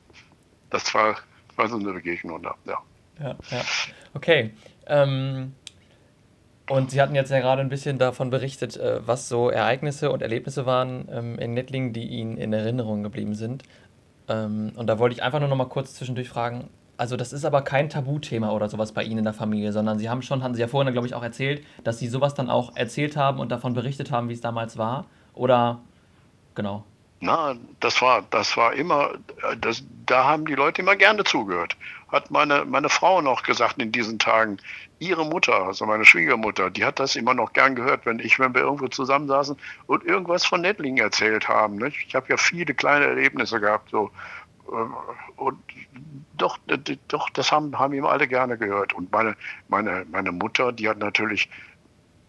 [0.70, 1.16] das war,
[1.56, 2.78] war so eine Begegnung da, ja.
[3.20, 3.64] Ja, ja.
[4.14, 4.54] Okay.
[4.86, 5.54] Ähm,
[6.68, 10.22] und Sie hatten jetzt ja gerade ein bisschen davon berichtet, äh, was so Ereignisse und
[10.22, 13.62] Erlebnisse waren ähm, in Nettlingen, die Ihnen in Erinnerung geblieben sind.
[14.28, 17.44] Ähm, und da wollte ich einfach nur noch mal kurz zwischendurch fragen, also das ist
[17.44, 20.54] aber kein Tabuthema oder sowas bei Ihnen in der Familie, sondern Sie haben schon, haben
[20.54, 23.50] Sie ja vorhin, glaube ich, auch erzählt, dass Sie sowas dann auch erzählt haben und
[23.50, 25.06] davon berichtet haben, wie es damals war.
[25.32, 25.80] Oder
[26.56, 26.84] genau.
[27.20, 29.10] Na, das war, das war immer,
[29.60, 31.76] das, da haben die Leute immer gerne zugehört.
[32.08, 34.58] Hat meine, meine Frau noch gesagt in diesen Tagen.
[34.98, 38.54] Ihre Mutter, also meine Schwiegermutter, die hat das immer noch gern gehört, wenn ich, wenn
[38.54, 41.76] wir irgendwo zusammensaßen und irgendwas von Nettlingen erzählt haben.
[41.76, 42.06] Nicht?
[42.06, 44.10] Ich habe ja viele kleine Erlebnisse gehabt, so
[44.68, 44.86] äh,
[45.36, 45.58] und
[46.36, 46.58] doch,
[47.08, 48.92] doch, das haben, haben ihm alle gerne gehört.
[48.92, 49.36] Und meine,
[49.68, 51.50] meine, meine Mutter, die hat natürlich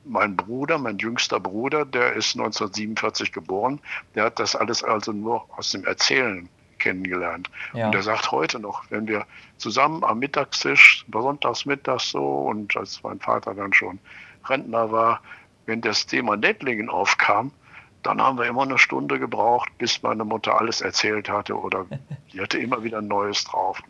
[0.05, 3.79] mein Bruder, mein jüngster Bruder, der ist 1947 geboren,
[4.15, 7.49] der hat das alles also nur aus dem Erzählen kennengelernt.
[7.73, 7.87] Ja.
[7.87, 9.25] Und der sagt heute noch, wenn wir
[9.57, 13.99] zusammen am Mittagstisch, sonntags mittags so, und als mein Vater dann schon
[14.45, 15.21] Rentner war,
[15.65, 17.51] wenn das Thema Nettlingen aufkam,
[18.03, 21.85] dann haben wir immer eine Stunde gebraucht, bis meine Mutter alles erzählt hatte oder
[22.33, 23.81] die hatte immer wieder Neues drauf.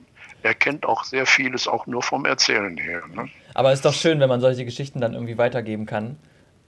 [0.42, 3.02] Er kennt auch sehr vieles auch nur vom Erzählen her.
[3.14, 3.30] Ne?
[3.54, 6.18] Aber es ist doch schön, wenn man solche Geschichten dann irgendwie weitergeben kann.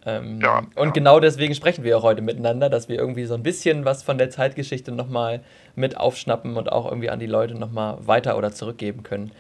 [0.06, 0.92] Ähm, ja, und ja.
[0.92, 4.18] genau deswegen sprechen wir auch heute miteinander, dass wir irgendwie so ein bisschen was von
[4.18, 5.42] der Zeitgeschichte nochmal
[5.76, 9.32] mit aufschnappen und auch irgendwie an die Leute nochmal weiter oder zurückgeben können.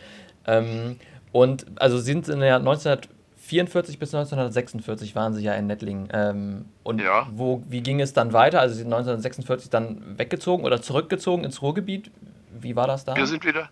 [0.46, 1.00] Ähm,
[1.32, 3.10] und also sind in der 1900
[3.52, 6.08] 1944 bis 1946 waren Sie ja in Nettlingen.
[6.14, 7.28] Ähm, und ja.
[7.32, 8.62] wo, wie ging es dann weiter?
[8.62, 12.12] Also Sie sind 1946 dann weggezogen oder zurückgezogen ins Ruhrgebiet?
[12.60, 13.16] Wie war das da?
[13.16, 13.70] Wir sind wieder,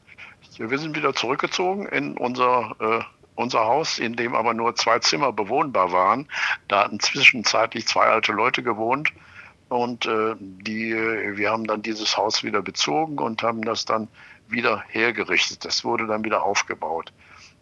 [0.57, 2.99] wir sind wieder zurückgezogen in unser, äh,
[3.39, 6.27] unser Haus, in dem aber nur zwei Zimmer bewohnbar waren.
[6.67, 9.13] Da hatten zwischenzeitlich zwei alte Leute gewohnt.
[9.69, 14.09] Und äh, die, wir haben dann dieses Haus wieder bezogen und haben das dann
[14.49, 15.63] wieder hergerichtet.
[15.63, 17.13] Das wurde dann wieder aufgebaut.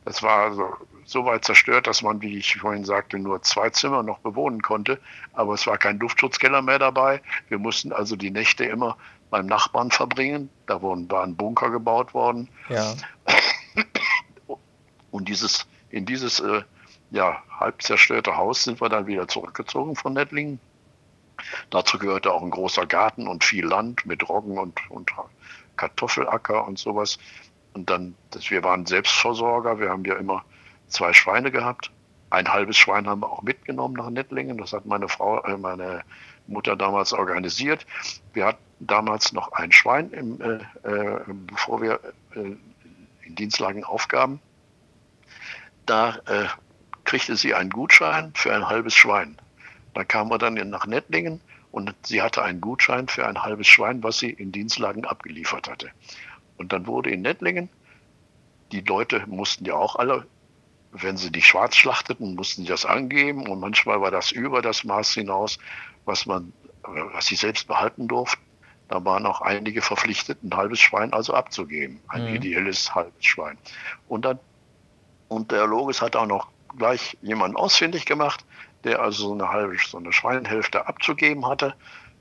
[0.04, 0.74] Das war also
[1.06, 5.00] so weit zerstört, dass man, wie ich vorhin sagte, nur zwei Zimmer noch bewohnen konnte.
[5.34, 7.22] Aber es war kein Luftschutzkeller mehr dabei.
[7.50, 8.98] Wir mussten also die Nächte immer
[9.30, 10.50] beim Nachbarn verbringen.
[10.66, 12.50] Da wurden, war ein Bunker gebaut worden.
[12.70, 12.96] Ja.
[15.12, 16.64] Und dieses, in dieses äh,
[17.12, 20.60] ja, halb zerstörte Haus sind wir dann wieder zurückgezogen von Nettlingen.
[21.70, 25.12] Dazu gehörte auch ein großer Garten und viel Land mit Roggen und, und
[25.76, 27.18] Kartoffelacker und sowas.
[27.74, 30.44] Und dann, das, wir waren Selbstversorger, wir haben ja immer
[30.88, 31.92] zwei Schweine gehabt.
[32.30, 34.58] Ein halbes Schwein haben wir auch mitgenommen nach Nettlingen.
[34.58, 36.04] Das hat meine Frau, äh, meine
[36.48, 37.86] Mutter damals organisiert.
[38.34, 42.00] Wir hatten damals noch ein Schwein, im, äh, äh, bevor wir
[42.36, 42.56] äh,
[43.26, 44.42] in Dienstlagen aufgaben.
[45.88, 46.46] Da äh,
[47.06, 49.38] kriegte sie einen Gutschein für ein halbes Schwein.
[49.94, 54.04] Da kamen wir dann nach Nettlingen und sie hatte einen Gutschein für ein halbes Schwein,
[54.04, 55.90] was sie in Dienstlagen abgeliefert hatte.
[56.58, 57.70] Und dann wurde in Nettlingen,
[58.72, 60.28] die Leute mussten ja auch alle,
[60.92, 64.84] wenn sie die schwarz schlachteten, mussten sie das angeben und manchmal war das über das
[64.84, 65.58] Maß hinaus,
[66.06, 66.52] was man,
[66.84, 68.42] was sie selbst behalten durften.
[68.90, 72.36] Da waren auch einige verpflichtet, ein halbes Schwein also abzugeben, ein mhm.
[72.36, 73.58] ideelles halbes Schwein.
[74.08, 74.40] Und dann,
[75.28, 78.46] und der Logis hat auch noch gleich jemanden ausfindig gemacht,
[78.84, 81.74] der also so eine halbe, so eine Schweinhälfte abzugeben hatte.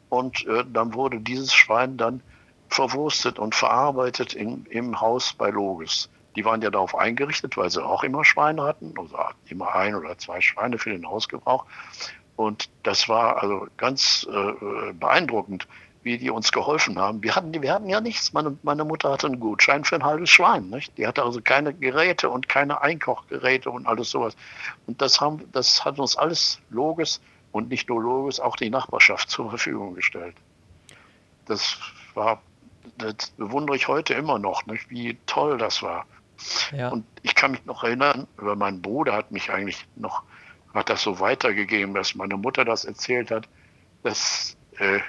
[0.08, 2.22] Und äh, dann wurde dieses Schwein dann
[2.68, 6.08] verwurstet und verarbeitet in, im Haus bei Logis.
[6.34, 9.16] Die waren ja darauf eingerichtet, weil sie auch immer Schweine hatten, also
[9.46, 11.64] immer ein oder zwei Schweine für den Hausgebrauch.
[12.36, 15.66] Und das war also ganz äh, beeindruckend,
[16.06, 17.22] wie die uns geholfen haben.
[17.24, 18.32] Wir hatten, wir hatten ja nichts.
[18.32, 20.70] Meine, meine Mutter hatte einen Gutschein für ein halbes Schwein.
[20.70, 20.96] Nicht?
[20.96, 24.36] Die hatte also keine Geräte und keine Einkochgeräte und alles sowas.
[24.86, 29.28] Und das, haben, das hat uns alles Logis und nicht nur Logis, auch die Nachbarschaft
[29.30, 30.36] zur Verfügung gestellt.
[31.46, 31.76] Das
[32.14, 32.40] war
[32.98, 34.88] das bewundere ich heute immer noch, nicht?
[34.90, 36.06] wie toll das war.
[36.70, 36.90] Ja.
[36.90, 40.22] Und ich kann mich noch erinnern, über meinen Bruder hat mich eigentlich noch,
[40.72, 43.48] hat das so weitergegeben, dass meine Mutter das erzählt hat.
[44.04, 45.00] dass, äh,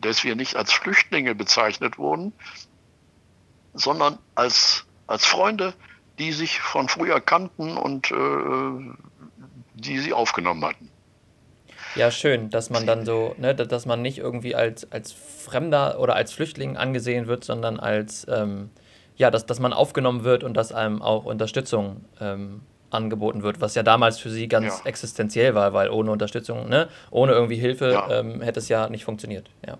[0.00, 2.32] dass wir nicht als Flüchtlinge bezeichnet wurden,
[3.74, 5.74] sondern als, als Freunde,
[6.18, 8.94] die sich von früher kannten und äh,
[9.74, 10.90] die sie aufgenommen hatten.
[11.96, 16.14] Ja, schön, dass man dann so, ne, dass man nicht irgendwie als, als Fremder oder
[16.14, 18.70] als Flüchtling angesehen wird, sondern als, ähm,
[19.16, 22.60] ja, dass, dass man aufgenommen wird und dass einem auch Unterstützung ähm,
[22.90, 24.86] angeboten wird, was ja damals für sie ganz ja.
[24.86, 28.20] existenziell war, weil ohne Unterstützung, ne, ohne irgendwie Hilfe ja.
[28.20, 29.50] ähm, hätte es ja nicht funktioniert.
[29.66, 29.78] Ja.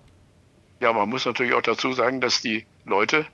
[0.79, 3.25] ja, man muss natürlich auch dazu sagen, dass die Leute,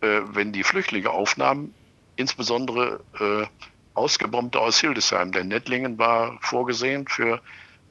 [0.00, 1.74] äh, wenn die Flüchtlinge aufnahmen,
[2.16, 3.46] insbesondere äh,
[3.94, 7.40] Ausgebombte aus Hildesheim, denn Nettlingen war vorgesehen für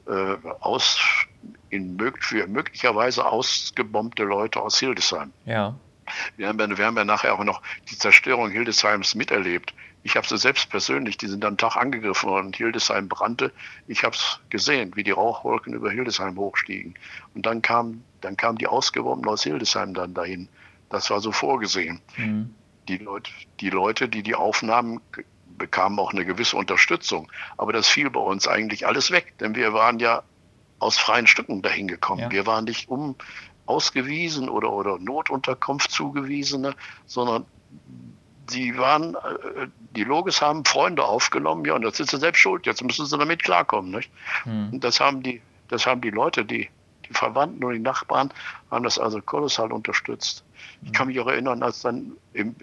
[0.06, 0.98] äh, aus,
[1.70, 5.32] in, für möglicherweise ausgebombte Leute aus Hildesheim.
[5.44, 5.74] Ja.
[6.36, 9.74] Wir haben, ja, wir haben ja nachher auch noch die Zerstörung Hildesheims miterlebt.
[10.06, 13.50] Ich habe sie selbst persönlich, die sind am Tag angegriffen worden, Hildesheim brannte.
[13.88, 16.94] Ich habe es gesehen, wie die Rauchwolken über Hildesheim hochstiegen.
[17.34, 20.48] Und dann kam, dann kamen die Ausgebombten aus Hildesheim dann dahin.
[20.90, 22.00] Das war so vorgesehen.
[22.16, 22.54] Mhm.
[22.86, 25.00] Die, Leute, die Leute, die die aufnahmen,
[25.58, 27.26] bekamen auch eine gewisse Unterstützung.
[27.56, 30.22] Aber das fiel bei uns eigentlich alles weg, denn wir waren ja
[30.78, 32.20] aus freien Stücken dahin gekommen.
[32.20, 32.30] Ja.
[32.30, 33.16] Wir waren nicht um
[33.66, 37.44] ausgewiesen oder, oder Notunterkunft zugewiesene, sondern
[38.50, 42.66] die waren, äh, die Logis haben Freunde aufgenommen, ja, und das sind sie selbst schuld,
[42.66, 43.90] jetzt müssen sie damit klarkommen.
[43.90, 44.10] Nicht?
[44.44, 44.70] Hm.
[44.72, 46.68] Und das haben die, das haben die Leute, die,
[47.08, 48.32] die Verwandten und die Nachbarn,
[48.70, 50.44] haben das also kolossal unterstützt.
[50.82, 52.12] Ich kann mich auch erinnern, als dann,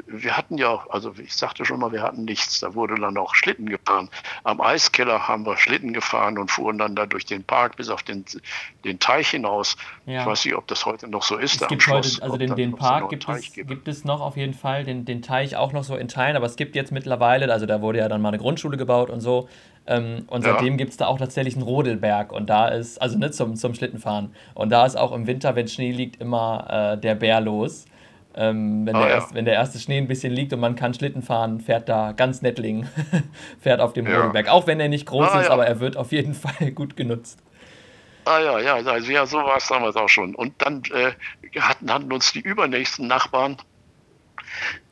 [0.08, 2.60] wir hatten ja, also ich sagte schon mal, wir hatten nichts.
[2.60, 4.10] Da wurde dann auch Schlitten gefahren.
[4.44, 8.04] Am Eiskeller haben wir Schlitten gefahren und fuhren dann da durch den Park bis auf
[8.04, 8.26] den,
[8.84, 9.76] den Teich hinaus.
[10.06, 10.22] Ja.
[10.22, 11.62] Ich weiß nicht, ob das heute noch so ist.
[11.62, 14.38] Es gibt Schloss, heute, also den, den Park so gibt, es, gibt es noch auf
[14.38, 17.52] jeden Fall, den, den Teich auch noch so in Teilen, aber es gibt jetzt mittlerweile,
[17.52, 19.50] also da wurde ja dann mal eine Grundschule gebaut und so.
[19.86, 20.78] Ähm, und seitdem ja.
[20.78, 24.34] gibt es da auch tatsächlich einen Rodelberg und da ist, also nicht zum, zum Schlittenfahren.
[24.54, 27.86] Und da ist auch im Winter, wenn Schnee liegt, immer äh, der Bär los.
[28.36, 29.16] Ähm, wenn, oh, der ja.
[29.16, 32.14] erst, wenn der erste Schnee ein bisschen liegt und man kann Schlitten fahren, fährt da
[32.14, 32.88] ganz Nettling,
[33.60, 34.18] fährt auf dem ja.
[34.18, 34.50] Rodelberg.
[34.50, 35.54] Auch wenn er nicht groß ah, ist, ja.
[35.54, 37.40] aber er wird auf jeden Fall gut genutzt.
[38.26, 40.34] Ah ja, ja, also, ja so war es damals auch schon.
[40.34, 41.12] Und dann äh,
[41.60, 43.58] hatten, hatten uns die übernächsten Nachbarn,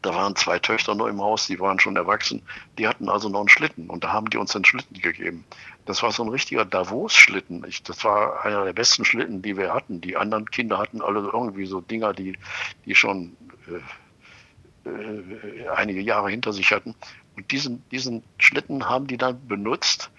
[0.02, 2.42] da waren zwei Töchter noch im Haus, die waren schon erwachsen,
[2.78, 5.46] die hatten also noch einen Schlitten und da haben die uns einen Schlitten gegeben.
[5.86, 7.66] Das war so ein richtiger Davos-Schlitten.
[7.86, 10.02] Das war einer der besten Schlitten, die wir hatten.
[10.02, 12.38] Die anderen Kinder hatten alle irgendwie so Dinger, die,
[12.86, 13.36] die schon
[13.68, 16.96] äh, äh, einige Jahre hinter sich hatten.
[17.36, 20.12] Und diesen, diesen Schlitten haben die dann benutzt,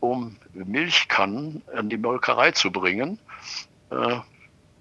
[0.00, 3.18] um Milchkannen an die Molkerei zu bringen.
[3.90, 4.20] Äh,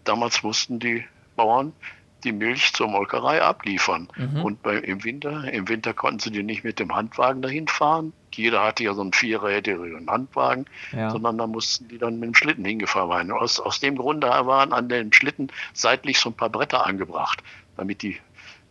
[0.03, 1.73] damals mussten die Bauern
[2.23, 4.09] die Milch zur Molkerei abliefern.
[4.15, 4.43] Mhm.
[4.43, 8.13] Und bei, im, Winter, im Winter konnten sie die nicht mit dem Handwagen dahin fahren.
[8.33, 11.09] Jeder hatte ja so einen vierrädrigen Handwagen, ja.
[11.09, 13.31] sondern da mussten die dann mit dem Schlitten hingefahren werden.
[13.31, 17.43] Aus, aus dem Grunde waren an dem Schlitten seitlich so ein paar Bretter angebracht,
[17.75, 18.17] damit die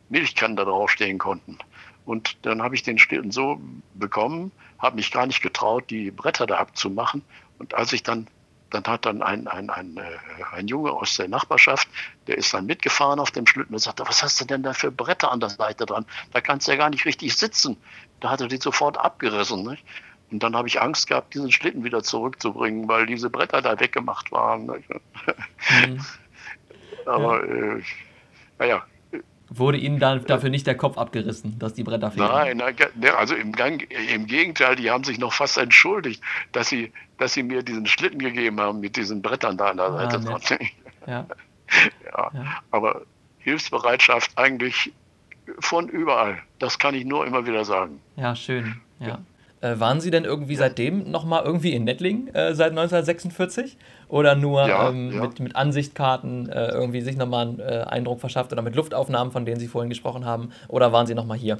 [0.09, 1.59] Milchkannen da drauf stehen konnten.
[2.05, 3.61] Und dann habe ich den Schlitten so
[3.95, 7.23] bekommen, habe mich gar nicht getraut, die Bretter da abzumachen.
[7.59, 8.29] Und als ich dann
[8.71, 10.03] dann hat dann ein, ein, ein, äh,
[10.53, 11.89] ein Junge aus der Nachbarschaft,
[12.27, 14.91] der ist dann mitgefahren auf dem Schlitten und sagte, was hast du denn da für
[14.91, 16.05] Bretter an der Seite dran?
[16.33, 17.77] Da kannst du ja gar nicht richtig sitzen.
[18.21, 19.65] Da hat er die sofort abgerissen.
[19.65, 19.85] Nicht?
[20.31, 24.31] Und dann habe ich Angst gehabt, diesen Schlitten wieder zurückzubringen, weil diese Bretter da weggemacht
[24.31, 24.67] waren.
[24.67, 26.05] Mhm.
[27.07, 27.77] Aber ja.
[27.77, 27.83] Äh,
[28.59, 28.87] naja,
[29.51, 32.29] Wurde Ihnen dann dafür nicht der Kopf abgerissen, dass die Bretter fehlen?
[32.29, 37.33] Nein, nein also im, im, Gegenteil, die haben sich noch fast entschuldigt, dass sie, dass
[37.33, 40.59] sie mir diesen Schlitten gegeben haben mit diesen Brettern da an der ah, Seite.
[41.07, 41.27] Ja.
[42.05, 42.31] ja.
[42.35, 42.63] ja.
[42.71, 43.03] Aber
[43.39, 44.93] Hilfsbereitschaft eigentlich
[45.61, 46.39] von überall.
[46.59, 48.01] Das kann ich nur immer wieder sagen.
[48.17, 48.81] Ja, schön.
[49.01, 49.21] Ja.
[49.61, 50.61] Äh, waren Sie denn irgendwie ja.
[50.61, 53.77] seitdem nochmal irgendwie in Nettling äh, seit 1946?
[54.09, 55.21] Oder nur ja, ähm, ja.
[55.23, 59.45] Mit, mit Ansichtkarten äh, irgendwie sich nochmal einen äh, Eindruck verschafft oder mit Luftaufnahmen, von
[59.45, 60.53] denen Sie vorhin gesprochen haben?
[60.69, 61.59] Oder waren Sie nochmal hier?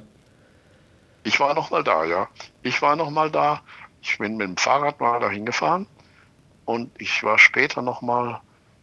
[1.23, 2.29] Ich war nochmal da, ja.
[2.63, 3.61] Ich war nochmal da.
[4.01, 5.85] Ich bin mit dem Fahrrad mal dahin gefahren
[6.63, 8.39] und ich war später nochmal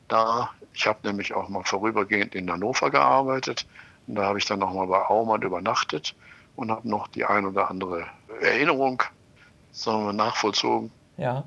[0.09, 0.51] da.
[0.75, 3.67] Ich habe nämlich auch mal vorübergehend in Hannover gearbeitet.
[4.07, 6.15] Und da habe ich dann nochmal bei Aumann übernachtet
[6.57, 8.07] und habe noch die ein oder andere
[8.41, 9.03] Erinnerung
[9.77, 10.91] sagen wir, nachvollzogen.
[11.17, 11.45] Ja.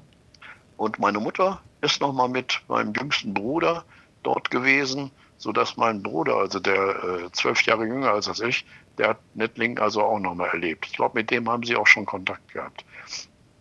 [0.78, 3.84] Und meine Mutter ist noch mal mit meinem jüngsten Bruder
[4.24, 8.66] dort gewesen, sodass mein Bruder, also der äh, zwölf Jahre jünger als ich,
[8.98, 10.86] der hat Nettling also auch noch mal erlebt.
[10.86, 12.86] Ich glaube, mit dem haben sie auch schon Kontakt gehabt.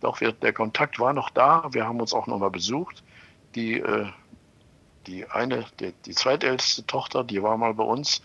[0.01, 1.69] Doch wir, der Kontakt war noch da.
[1.71, 3.03] Wir haben uns auch noch mal besucht.
[3.55, 4.07] Die, äh,
[5.07, 8.21] die eine, die, die zweitälteste Tochter, die war mal bei uns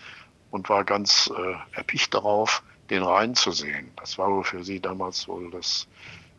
[0.51, 3.91] und war ganz äh, erpicht darauf, den Rhein zu sehen.
[3.97, 5.87] Das war wohl für sie damals wohl das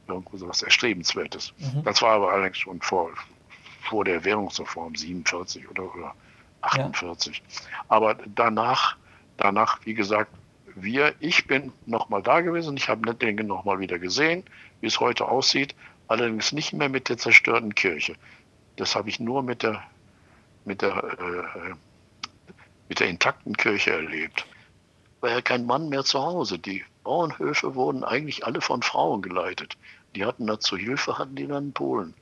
[0.08, 1.54] irgendwo so was Erstrebenswertes.
[1.58, 1.84] Mhm.
[1.84, 3.12] Das war aber allerdings schon vor
[3.86, 6.16] vor der Währungsreform 47 oder, oder
[6.62, 7.38] 48.
[7.38, 7.44] Ja.
[7.88, 8.98] Aber danach,
[9.38, 10.32] danach, wie gesagt,
[10.76, 14.44] wir, ich bin nochmal da gewesen, ich habe Nettlingen nochmal wieder gesehen,
[14.82, 15.74] wie es heute aussieht,
[16.08, 18.16] allerdings nicht mehr mit der zerstörten Kirche.
[18.76, 19.82] Das habe ich nur mit der,
[20.66, 21.74] mit der, äh,
[22.90, 24.46] mit der intakten Kirche erlebt.
[25.26, 26.60] War ja kein Mann mehr zu Hause.
[26.60, 29.76] Die Bauernhöfe wurden eigentlich alle von Frauen geleitet.
[30.16, 32.14] Die hatten da zur Hilfe, hatten die dann Polen.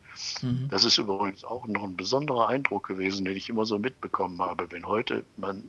[0.42, 0.70] Mhm.
[0.72, 4.72] Das ist übrigens auch noch ein besonderer Eindruck gewesen, den ich immer so mitbekommen habe.
[4.72, 5.66] Wenn heute man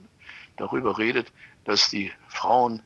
[0.58, 1.32] darüber redet,
[1.64, 2.82] dass die Frauen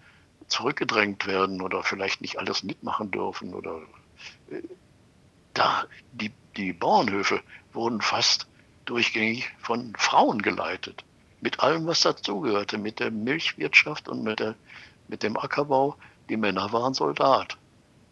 [0.46, 3.82] zurückgedrängt werden oder vielleicht nicht alles mitmachen dürfen oder
[4.50, 4.62] äh,
[5.52, 7.42] da die, die Bauernhöfe
[7.74, 8.46] wurden fast
[8.86, 11.04] durchgängig von Frauen geleitet.
[11.40, 14.54] Mit allem, was dazugehörte, mit der Milchwirtschaft und mit, der,
[15.06, 15.96] mit dem Ackerbau.
[16.28, 17.56] Die Männer waren Soldat.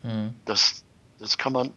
[0.03, 0.35] Mhm.
[0.45, 0.85] Das,
[1.19, 1.73] das kann man,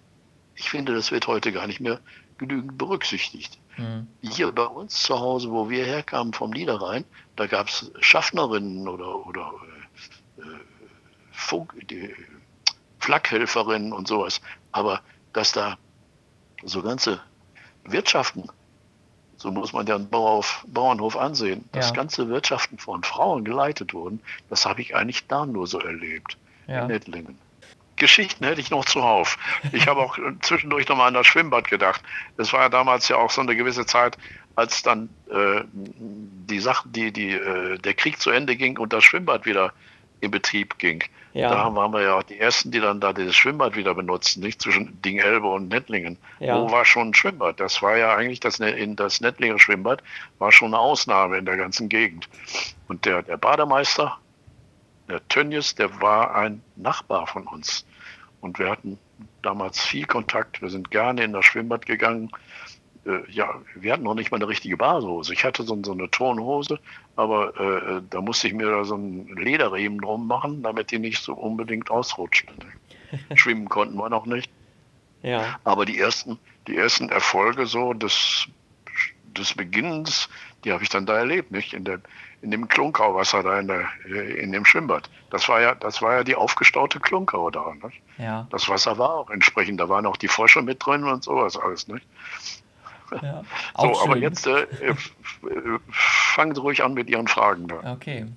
[0.56, 2.00] ich finde, das wird heute gar nicht mehr
[2.38, 3.60] genügend berücksichtigt.
[3.78, 4.08] Mhm.
[4.22, 7.04] Hier bei uns zu Hause, wo wir herkamen vom Niederrhein,
[7.36, 9.52] da gab es Schaffnerinnen oder, oder
[10.38, 10.42] äh,
[11.32, 12.14] Funk, die,
[13.00, 14.42] Flakhelferinnen und sowas.
[14.72, 15.02] Aber
[15.34, 15.78] dass da
[16.64, 17.22] so ganze
[17.84, 18.50] Wirtschaften,
[19.40, 21.80] so muss man ja einen Bauernhof, Bauernhof ansehen, ja.
[21.80, 26.38] dass ganze Wirtschaften von Frauen geleitet wurden, das habe ich eigentlich da nur so erlebt.
[26.68, 26.82] Ja.
[26.82, 27.38] In Nettlingen.
[27.96, 29.38] Geschichten hätte ich noch zuhauf.
[29.74, 32.02] Ich habe auch zwischendurch nochmal an das Schwimmbad gedacht.
[32.38, 34.18] Es war ja damals ja auch so eine gewisse Zeit,
[34.56, 39.04] als dann äh, die Sache, die, die, äh, der Krieg zu Ende ging und das
[39.04, 39.74] Schwimmbad wieder
[40.22, 41.04] in Betrieb ging.
[41.34, 41.50] Ja.
[41.50, 44.62] Da waren wir ja auch die Ersten, die dann da dieses Schwimmbad wieder benutzten, nicht
[44.62, 46.18] zwischen Dingelbe und Nettlingen.
[46.40, 46.60] Ja.
[46.60, 47.60] Wo war schon ein Schwimmbad?
[47.60, 50.02] Das war ja eigentlich das, ne, in das Nettlinger Schwimmbad,
[50.40, 52.28] war schon eine Ausnahme in der ganzen Gegend.
[52.88, 54.18] Und der, der Bademeister,
[55.08, 57.86] der Tönnies, der war ein Nachbar von uns.
[58.42, 58.98] Und wir hatten
[59.42, 60.62] damals viel Kontakt.
[60.62, 62.32] Wir sind gerne in das Schwimmbad gegangen
[63.06, 65.34] äh, ja, wir hatten noch nicht mal eine richtige Badehose.
[65.34, 66.80] Ich hatte so, so eine Turnhose,
[67.20, 71.00] aber äh, äh, da musste ich mir da so einen Lederriemen drum machen, damit die
[71.00, 72.56] nicht so unbedingt ausrutschten.
[73.36, 74.50] Schwimmen konnten wir noch nicht.
[75.22, 75.60] Ja.
[75.66, 78.48] Aber die ersten, die ersten Erfolge so des,
[79.38, 80.30] des Beginnens,
[80.64, 81.74] die habe ich dann da erlebt, nicht?
[81.74, 82.00] In, der,
[82.42, 85.10] in dem Klunkauwasser da in, der, äh, in dem Schwimmbad.
[85.30, 87.74] Das war ja, das war ja die aufgestaute Klunkau da.
[87.84, 88.02] Nicht?
[88.18, 88.48] Ja.
[88.50, 91.90] Das Wasser war auch entsprechend, da waren auch die Frösche mit drin und sowas alles.
[91.90, 92.08] Nicht?
[93.22, 93.44] Ja,
[93.78, 94.10] so, schön.
[94.12, 94.96] aber jetzt äh, äh,
[95.90, 97.68] fangen Sie ruhig an mit Ihren Fragen.
[97.68, 97.94] Da.
[97.94, 98.28] Okay.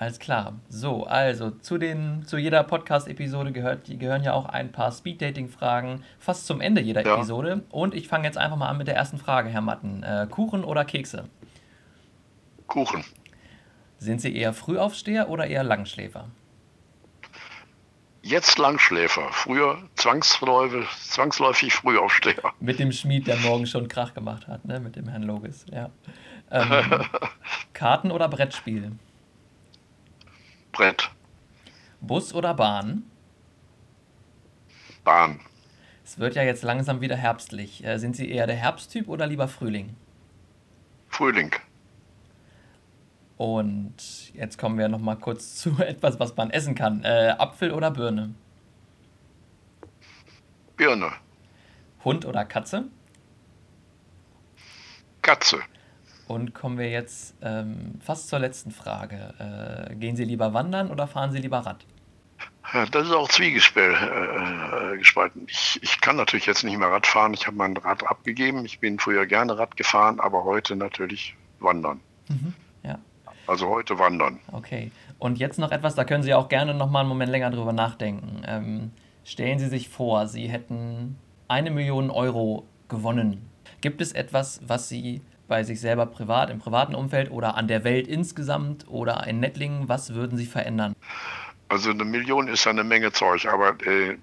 [0.00, 0.52] Alles klar.
[0.68, 6.60] So, also zu, den, zu jeder Podcast-Episode gehören ja auch ein paar Speed-Dating-Fragen, fast zum
[6.60, 7.16] Ende jeder ja.
[7.16, 7.64] Episode.
[7.70, 10.04] Und ich fange jetzt einfach mal an mit der ersten Frage, Herr Matten.
[10.04, 11.24] Äh, Kuchen oder Kekse?
[12.68, 13.02] Kuchen.
[13.98, 16.26] Sind Sie eher Frühaufsteher oder eher Langschläfer?
[18.22, 22.52] Jetzt Langschläfer, früher zwangsläufig, zwangsläufig Frühaufsteher.
[22.60, 24.80] Mit dem Schmied, der morgen schon Krach gemacht hat, ne?
[24.80, 25.64] mit dem Herrn Logis.
[25.70, 25.90] Ja.
[26.50, 27.04] Ähm,
[27.72, 28.92] Karten oder Brettspiel?
[30.72, 31.10] Brett.
[32.00, 33.04] Bus oder Bahn?
[35.04, 35.40] Bahn.
[36.04, 37.84] Es wird ja jetzt langsam wieder herbstlich.
[37.84, 39.94] Äh, sind Sie eher der Herbsttyp oder lieber Frühling?
[41.08, 41.52] Frühling.
[43.38, 47.04] Und jetzt kommen wir noch mal kurz zu etwas, was man essen kann.
[47.04, 48.34] Äh, Apfel oder Birne?
[50.76, 51.12] Birne.
[52.04, 52.84] Hund oder Katze?
[55.22, 55.60] Katze.
[56.26, 59.88] Und kommen wir jetzt ähm, fast zur letzten Frage.
[59.90, 61.86] Äh, gehen Sie lieber wandern oder fahren Sie lieber Rad?
[62.90, 65.46] Das ist auch zwiegespalten.
[65.46, 67.34] Äh, ich, ich kann natürlich jetzt nicht mehr Rad fahren.
[67.34, 68.64] Ich habe mein Rad abgegeben.
[68.66, 72.00] Ich bin früher gerne Rad gefahren, aber heute natürlich wandern.
[72.28, 72.54] Mhm.
[73.48, 74.38] Also heute wandern.
[74.52, 74.92] Okay.
[75.18, 77.72] Und jetzt noch etwas, da können Sie auch gerne noch mal einen Moment länger drüber
[77.72, 78.42] nachdenken.
[78.46, 78.92] Ähm,
[79.24, 81.16] stellen Sie sich vor, Sie hätten
[81.48, 83.48] eine Million Euro gewonnen.
[83.80, 87.84] Gibt es etwas, was Sie bei sich selber privat, im privaten Umfeld oder an der
[87.84, 90.94] Welt insgesamt oder in Nettlingen, was würden Sie verändern?
[91.68, 94.16] Also eine Million ist ja eine Menge Zeug, aber äh, äh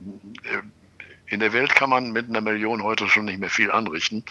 [1.27, 4.23] in der Welt kann man mit einer Million heute schon nicht mehr viel anrichten.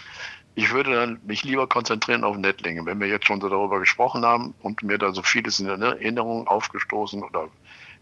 [0.55, 2.85] Ich würde dann mich lieber konzentrieren auf Nettlingen.
[2.85, 6.47] Wenn wir jetzt schon so darüber gesprochen haben und mir da so vieles in Erinnerung
[6.47, 7.49] aufgestoßen oder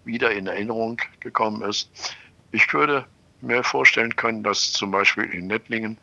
[0.06, 2.16] wieder in Erinnerung gekommen ist,
[2.52, 3.06] ich würde
[3.42, 5.98] mir vorstellen können, dass zum Beispiel in Nettlingen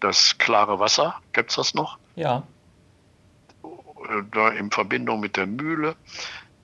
[0.00, 1.98] das klare Wasser, gibt es das noch?
[2.16, 2.42] Ja.
[4.32, 5.94] Da in Verbindung mit der Mühle,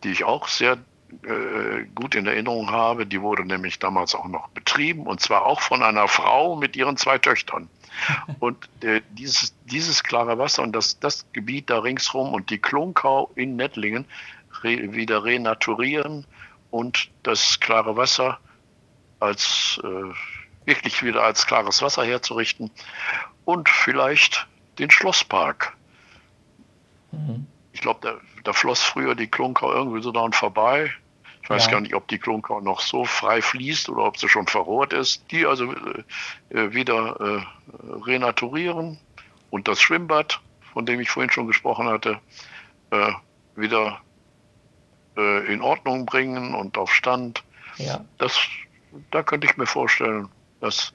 [0.02, 0.78] die ich auch sehr
[1.22, 5.60] äh, gut in Erinnerung habe, die wurde nämlich damals auch noch betrieben und zwar auch
[5.60, 7.70] von einer Frau mit ihren zwei Töchtern.
[8.38, 13.30] Und äh, dieses, dieses klare Wasser und das, das Gebiet da ringsrum und die Klunkau
[13.34, 14.07] in Nettlingen
[14.62, 16.26] re, wieder renaturieren
[16.70, 18.38] und das klare Wasser
[19.20, 22.70] als äh, wirklich wieder als klares Wasser herzurichten
[23.44, 24.46] und vielleicht
[24.78, 25.76] den Schlosspark.
[27.11, 27.46] Mhm.
[27.72, 30.92] Ich glaube, da, da, floss früher die Klunkau irgendwie so daran vorbei.
[31.49, 31.70] Ich weiß ja.
[31.72, 35.24] gar nicht, ob die Klunkau noch so frei fließt oder ob sie schon verrohrt ist.
[35.30, 38.99] Die also äh, wieder äh, renaturieren
[39.49, 40.42] und das Schwimmbad,
[40.74, 42.20] von dem ich vorhin schon gesprochen hatte,
[42.90, 43.12] äh,
[43.57, 44.03] wieder
[45.16, 47.42] äh, in Ordnung bringen und auf Stand.
[47.78, 48.05] Ja.
[48.18, 48.38] Das,
[49.11, 50.28] da könnte ich mir vorstellen,
[50.61, 50.92] dass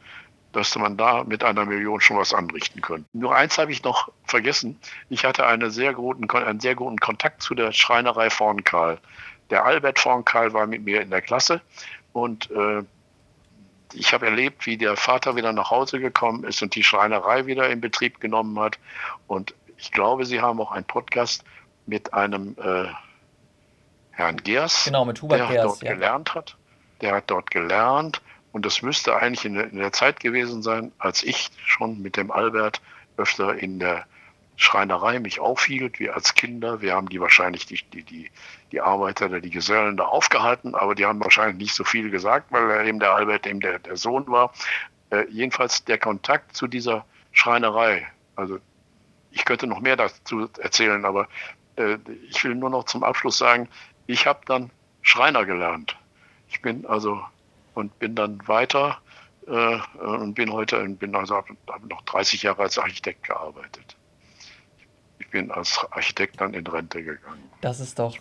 [0.52, 3.10] dass man da mit einer Million schon was anrichten könnte.
[3.14, 4.80] Nur eins habe ich noch vergessen.
[5.10, 9.00] Ich hatte eine sehr guten, einen sehr guten Kontakt zu der Schreinerei Vornkarl.
[9.54, 11.62] Der Albert Vornkarl war mit mir in der Klasse
[12.12, 12.82] und äh,
[13.94, 17.70] ich habe erlebt, wie der Vater wieder nach Hause gekommen ist und die Schreinerei wieder
[17.70, 18.80] in Betrieb genommen hat.
[19.28, 21.44] Und ich glaube, Sie haben auch einen Podcast
[21.86, 22.86] mit einem äh,
[24.10, 25.94] Herrn Gers, genau, mit Hubert der Gers, dort ja.
[25.94, 26.58] gelernt hat.
[27.02, 28.24] Der hat dort gelernt
[28.54, 32.18] und das müsste eigentlich in der, in der Zeit gewesen sein, als ich schon mit
[32.18, 32.82] dem Albert
[33.18, 34.08] öfter in der
[34.56, 36.82] Schreinerei mich aufhielt, wir als Kinder.
[36.82, 38.32] Wir haben die wahrscheinlich, die, die, die,
[38.74, 42.52] die Arbeiter oder die Gesellen da aufgehalten, aber die haben wahrscheinlich nicht so viel gesagt,
[42.52, 44.52] weil eben der Albert eben der, der Sohn war.
[45.12, 48.58] Äh, jedenfalls der Kontakt zu dieser Schreinerei, also
[49.30, 51.28] ich könnte noch mehr dazu erzählen, aber
[51.76, 51.98] äh,
[52.28, 53.70] ich will nur noch zum Abschluss sagen,
[54.08, 54.72] ich habe dann
[55.04, 55.96] Schreiner gelernt.
[56.50, 57.22] Ich bin also
[57.76, 58.98] und bin dann weiter
[59.46, 63.96] äh, und bin heute, bin also habe noch 30 Jahre als Architekt gearbeitet.
[65.34, 67.50] Bin als Architekt dann in Rente gegangen.
[67.60, 68.16] Das ist doch,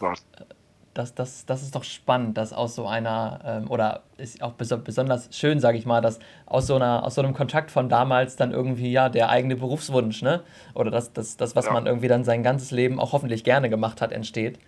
[0.94, 4.74] das, das, das ist doch spannend, dass aus so einer, ähm, oder ist auch bes
[4.82, 8.36] besonders schön, sage ich mal, dass aus so, einer, aus so einem Kontakt von damals
[8.36, 10.42] dann irgendwie ja der eigene Berufswunsch, ne?
[10.74, 11.72] Oder das, das, das was ja.
[11.72, 14.58] man irgendwie dann sein ganzes Leben auch hoffentlich gerne gemacht hat, entsteht.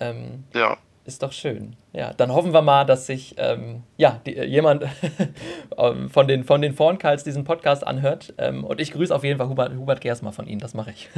[0.00, 0.78] Ähm, ja.
[1.04, 1.76] Ist doch schön.
[1.92, 4.84] Ja, dann hoffen wir mal, dass sich ähm, ja, die, äh, jemand
[5.78, 8.34] ähm, von den, von den Vornkals diesen Podcast anhört.
[8.38, 11.08] Ähm, und ich grüße auf jeden Fall Hubert, Hubert Gersma von Ihnen, das mache ich.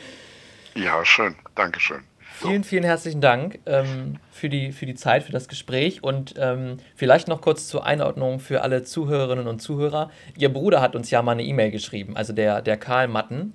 [0.74, 1.34] ja, schön.
[1.54, 2.02] Dankeschön.
[2.38, 6.76] Vielen, vielen herzlichen Dank ähm, für, die, für die Zeit, für das Gespräch und ähm,
[6.94, 10.10] vielleicht noch kurz zur Einordnung für alle Zuhörerinnen und Zuhörer.
[10.36, 13.54] Ihr Bruder hat uns ja mal eine E-Mail geschrieben, also der, der Karl Matten.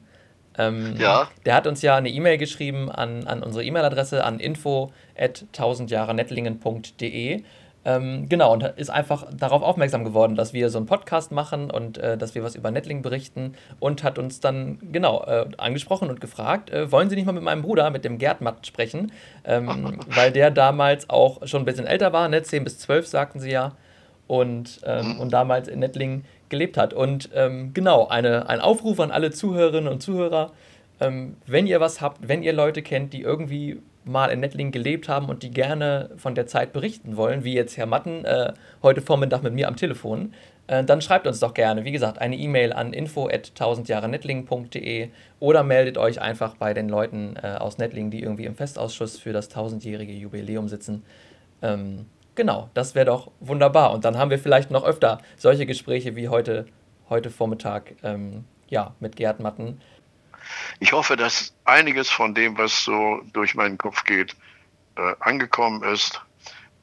[0.57, 1.29] Ähm, ja.
[1.45, 7.43] Der hat uns ja eine E-Mail geschrieben an, an unsere E-Mail-Adresse an info at 1000jahrenettlingen.de.
[7.83, 11.97] Ähm, genau, und ist einfach darauf aufmerksam geworden, dass wir so einen Podcast machen und
[11.97, 16.21] äh, dass wir was über Nettling berichten und hat uns dann genau äh, angesprochen und
[16.21, 19.11] gefragt, äh, wollen Sie nicht mal mit meinem Bruder, mit dem Gerd Matt, sprechen,
[19.45, 22.43] ähm, weil der damals auch schon ein bisschen älter war, ne?
[22.43, 23.71] 10 bis 12 sagten Sie ja,
[24.27, 26.93] und, ähm, und damals in Nettling gelebt hat.
[26.93, 30.51] Und ähm, genau, eine, ein Aufruf an alle Zuhörerinnen und Zuhörer,
[30.99, 35.09] ähm, wenn ihr was habt, wenn ihr Leute kennt, die irgendwie mal in Nettling gelebt
[35.09, 39.01] haben und die gerne von der Zeit berichten wollen, wie jetzt Herr Matten äh, heute
[39.01, 40.33] Vormittag mit mir am Telefon,
[40.67, 45.63] äh, dann schreibt uns doch gerne, wie gesagt, eine E-Mail an info at 1000jahrenettlingen.de oder
[45.63, 49.49] meldet euch einfach bei den Leuten äh, aus Nettling, die irgendwie im Festausschuss für das
[49.49, 51.03] tausendjährige Jubiläum sitzen.
[51.61, 52.05] Ähm,
[52.35, 53.91] Genau, das wäre doch wunderbar.
[53.91, 56.65] Und dann haben wir vielleicht noch öfter solche Gespräche wie heute,
[57.09, 59.81] heute Vormittag ähm, ja, mit Gerd Matten.
[60.79, 64.35] Ich hoffe, dass einiges von dem, was so durch meinen Kopf geht,
[64.95, 66.21] äh, angekommen ist.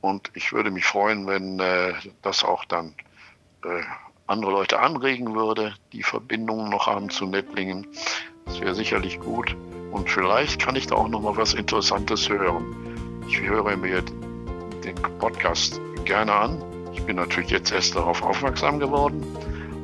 [0.01, 2.95] Und ich würde mich freuen, wenn äh, das auch dann
[3.65, 3.83] äh,
[4.27, 7.87] andere Leute anregen würde, die Verbindungen noch haben zu Nettlingen.
[8.45, 9.57] Das wäre sicherlich gut.
[9.91, 13.25] Und vielleicht kann ich da auch noch mal was Interessantes hören.
[13.27, 14.03] Ich höre mir
[14.85, 16.63] den Podcast gerne an.
[16.93, 19.25] Ich bin natürlich jetzt erst darauf aufmerksam geworden,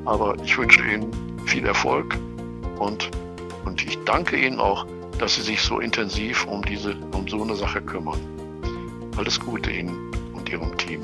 [0.04, 1.10] aber ich wünsche Ihnen
[1.46, 2.18] viel Erfolg
[2.78, 3.10] und,
[3.64, 4.86] und ich danke Ihnen auch,
[5.18, 8.18] dass Sie sich so intensiv um, diese, um so eine Sache kümmern.
[9.16, 11.02] Alles Gute Ihnen und Ihrem Team.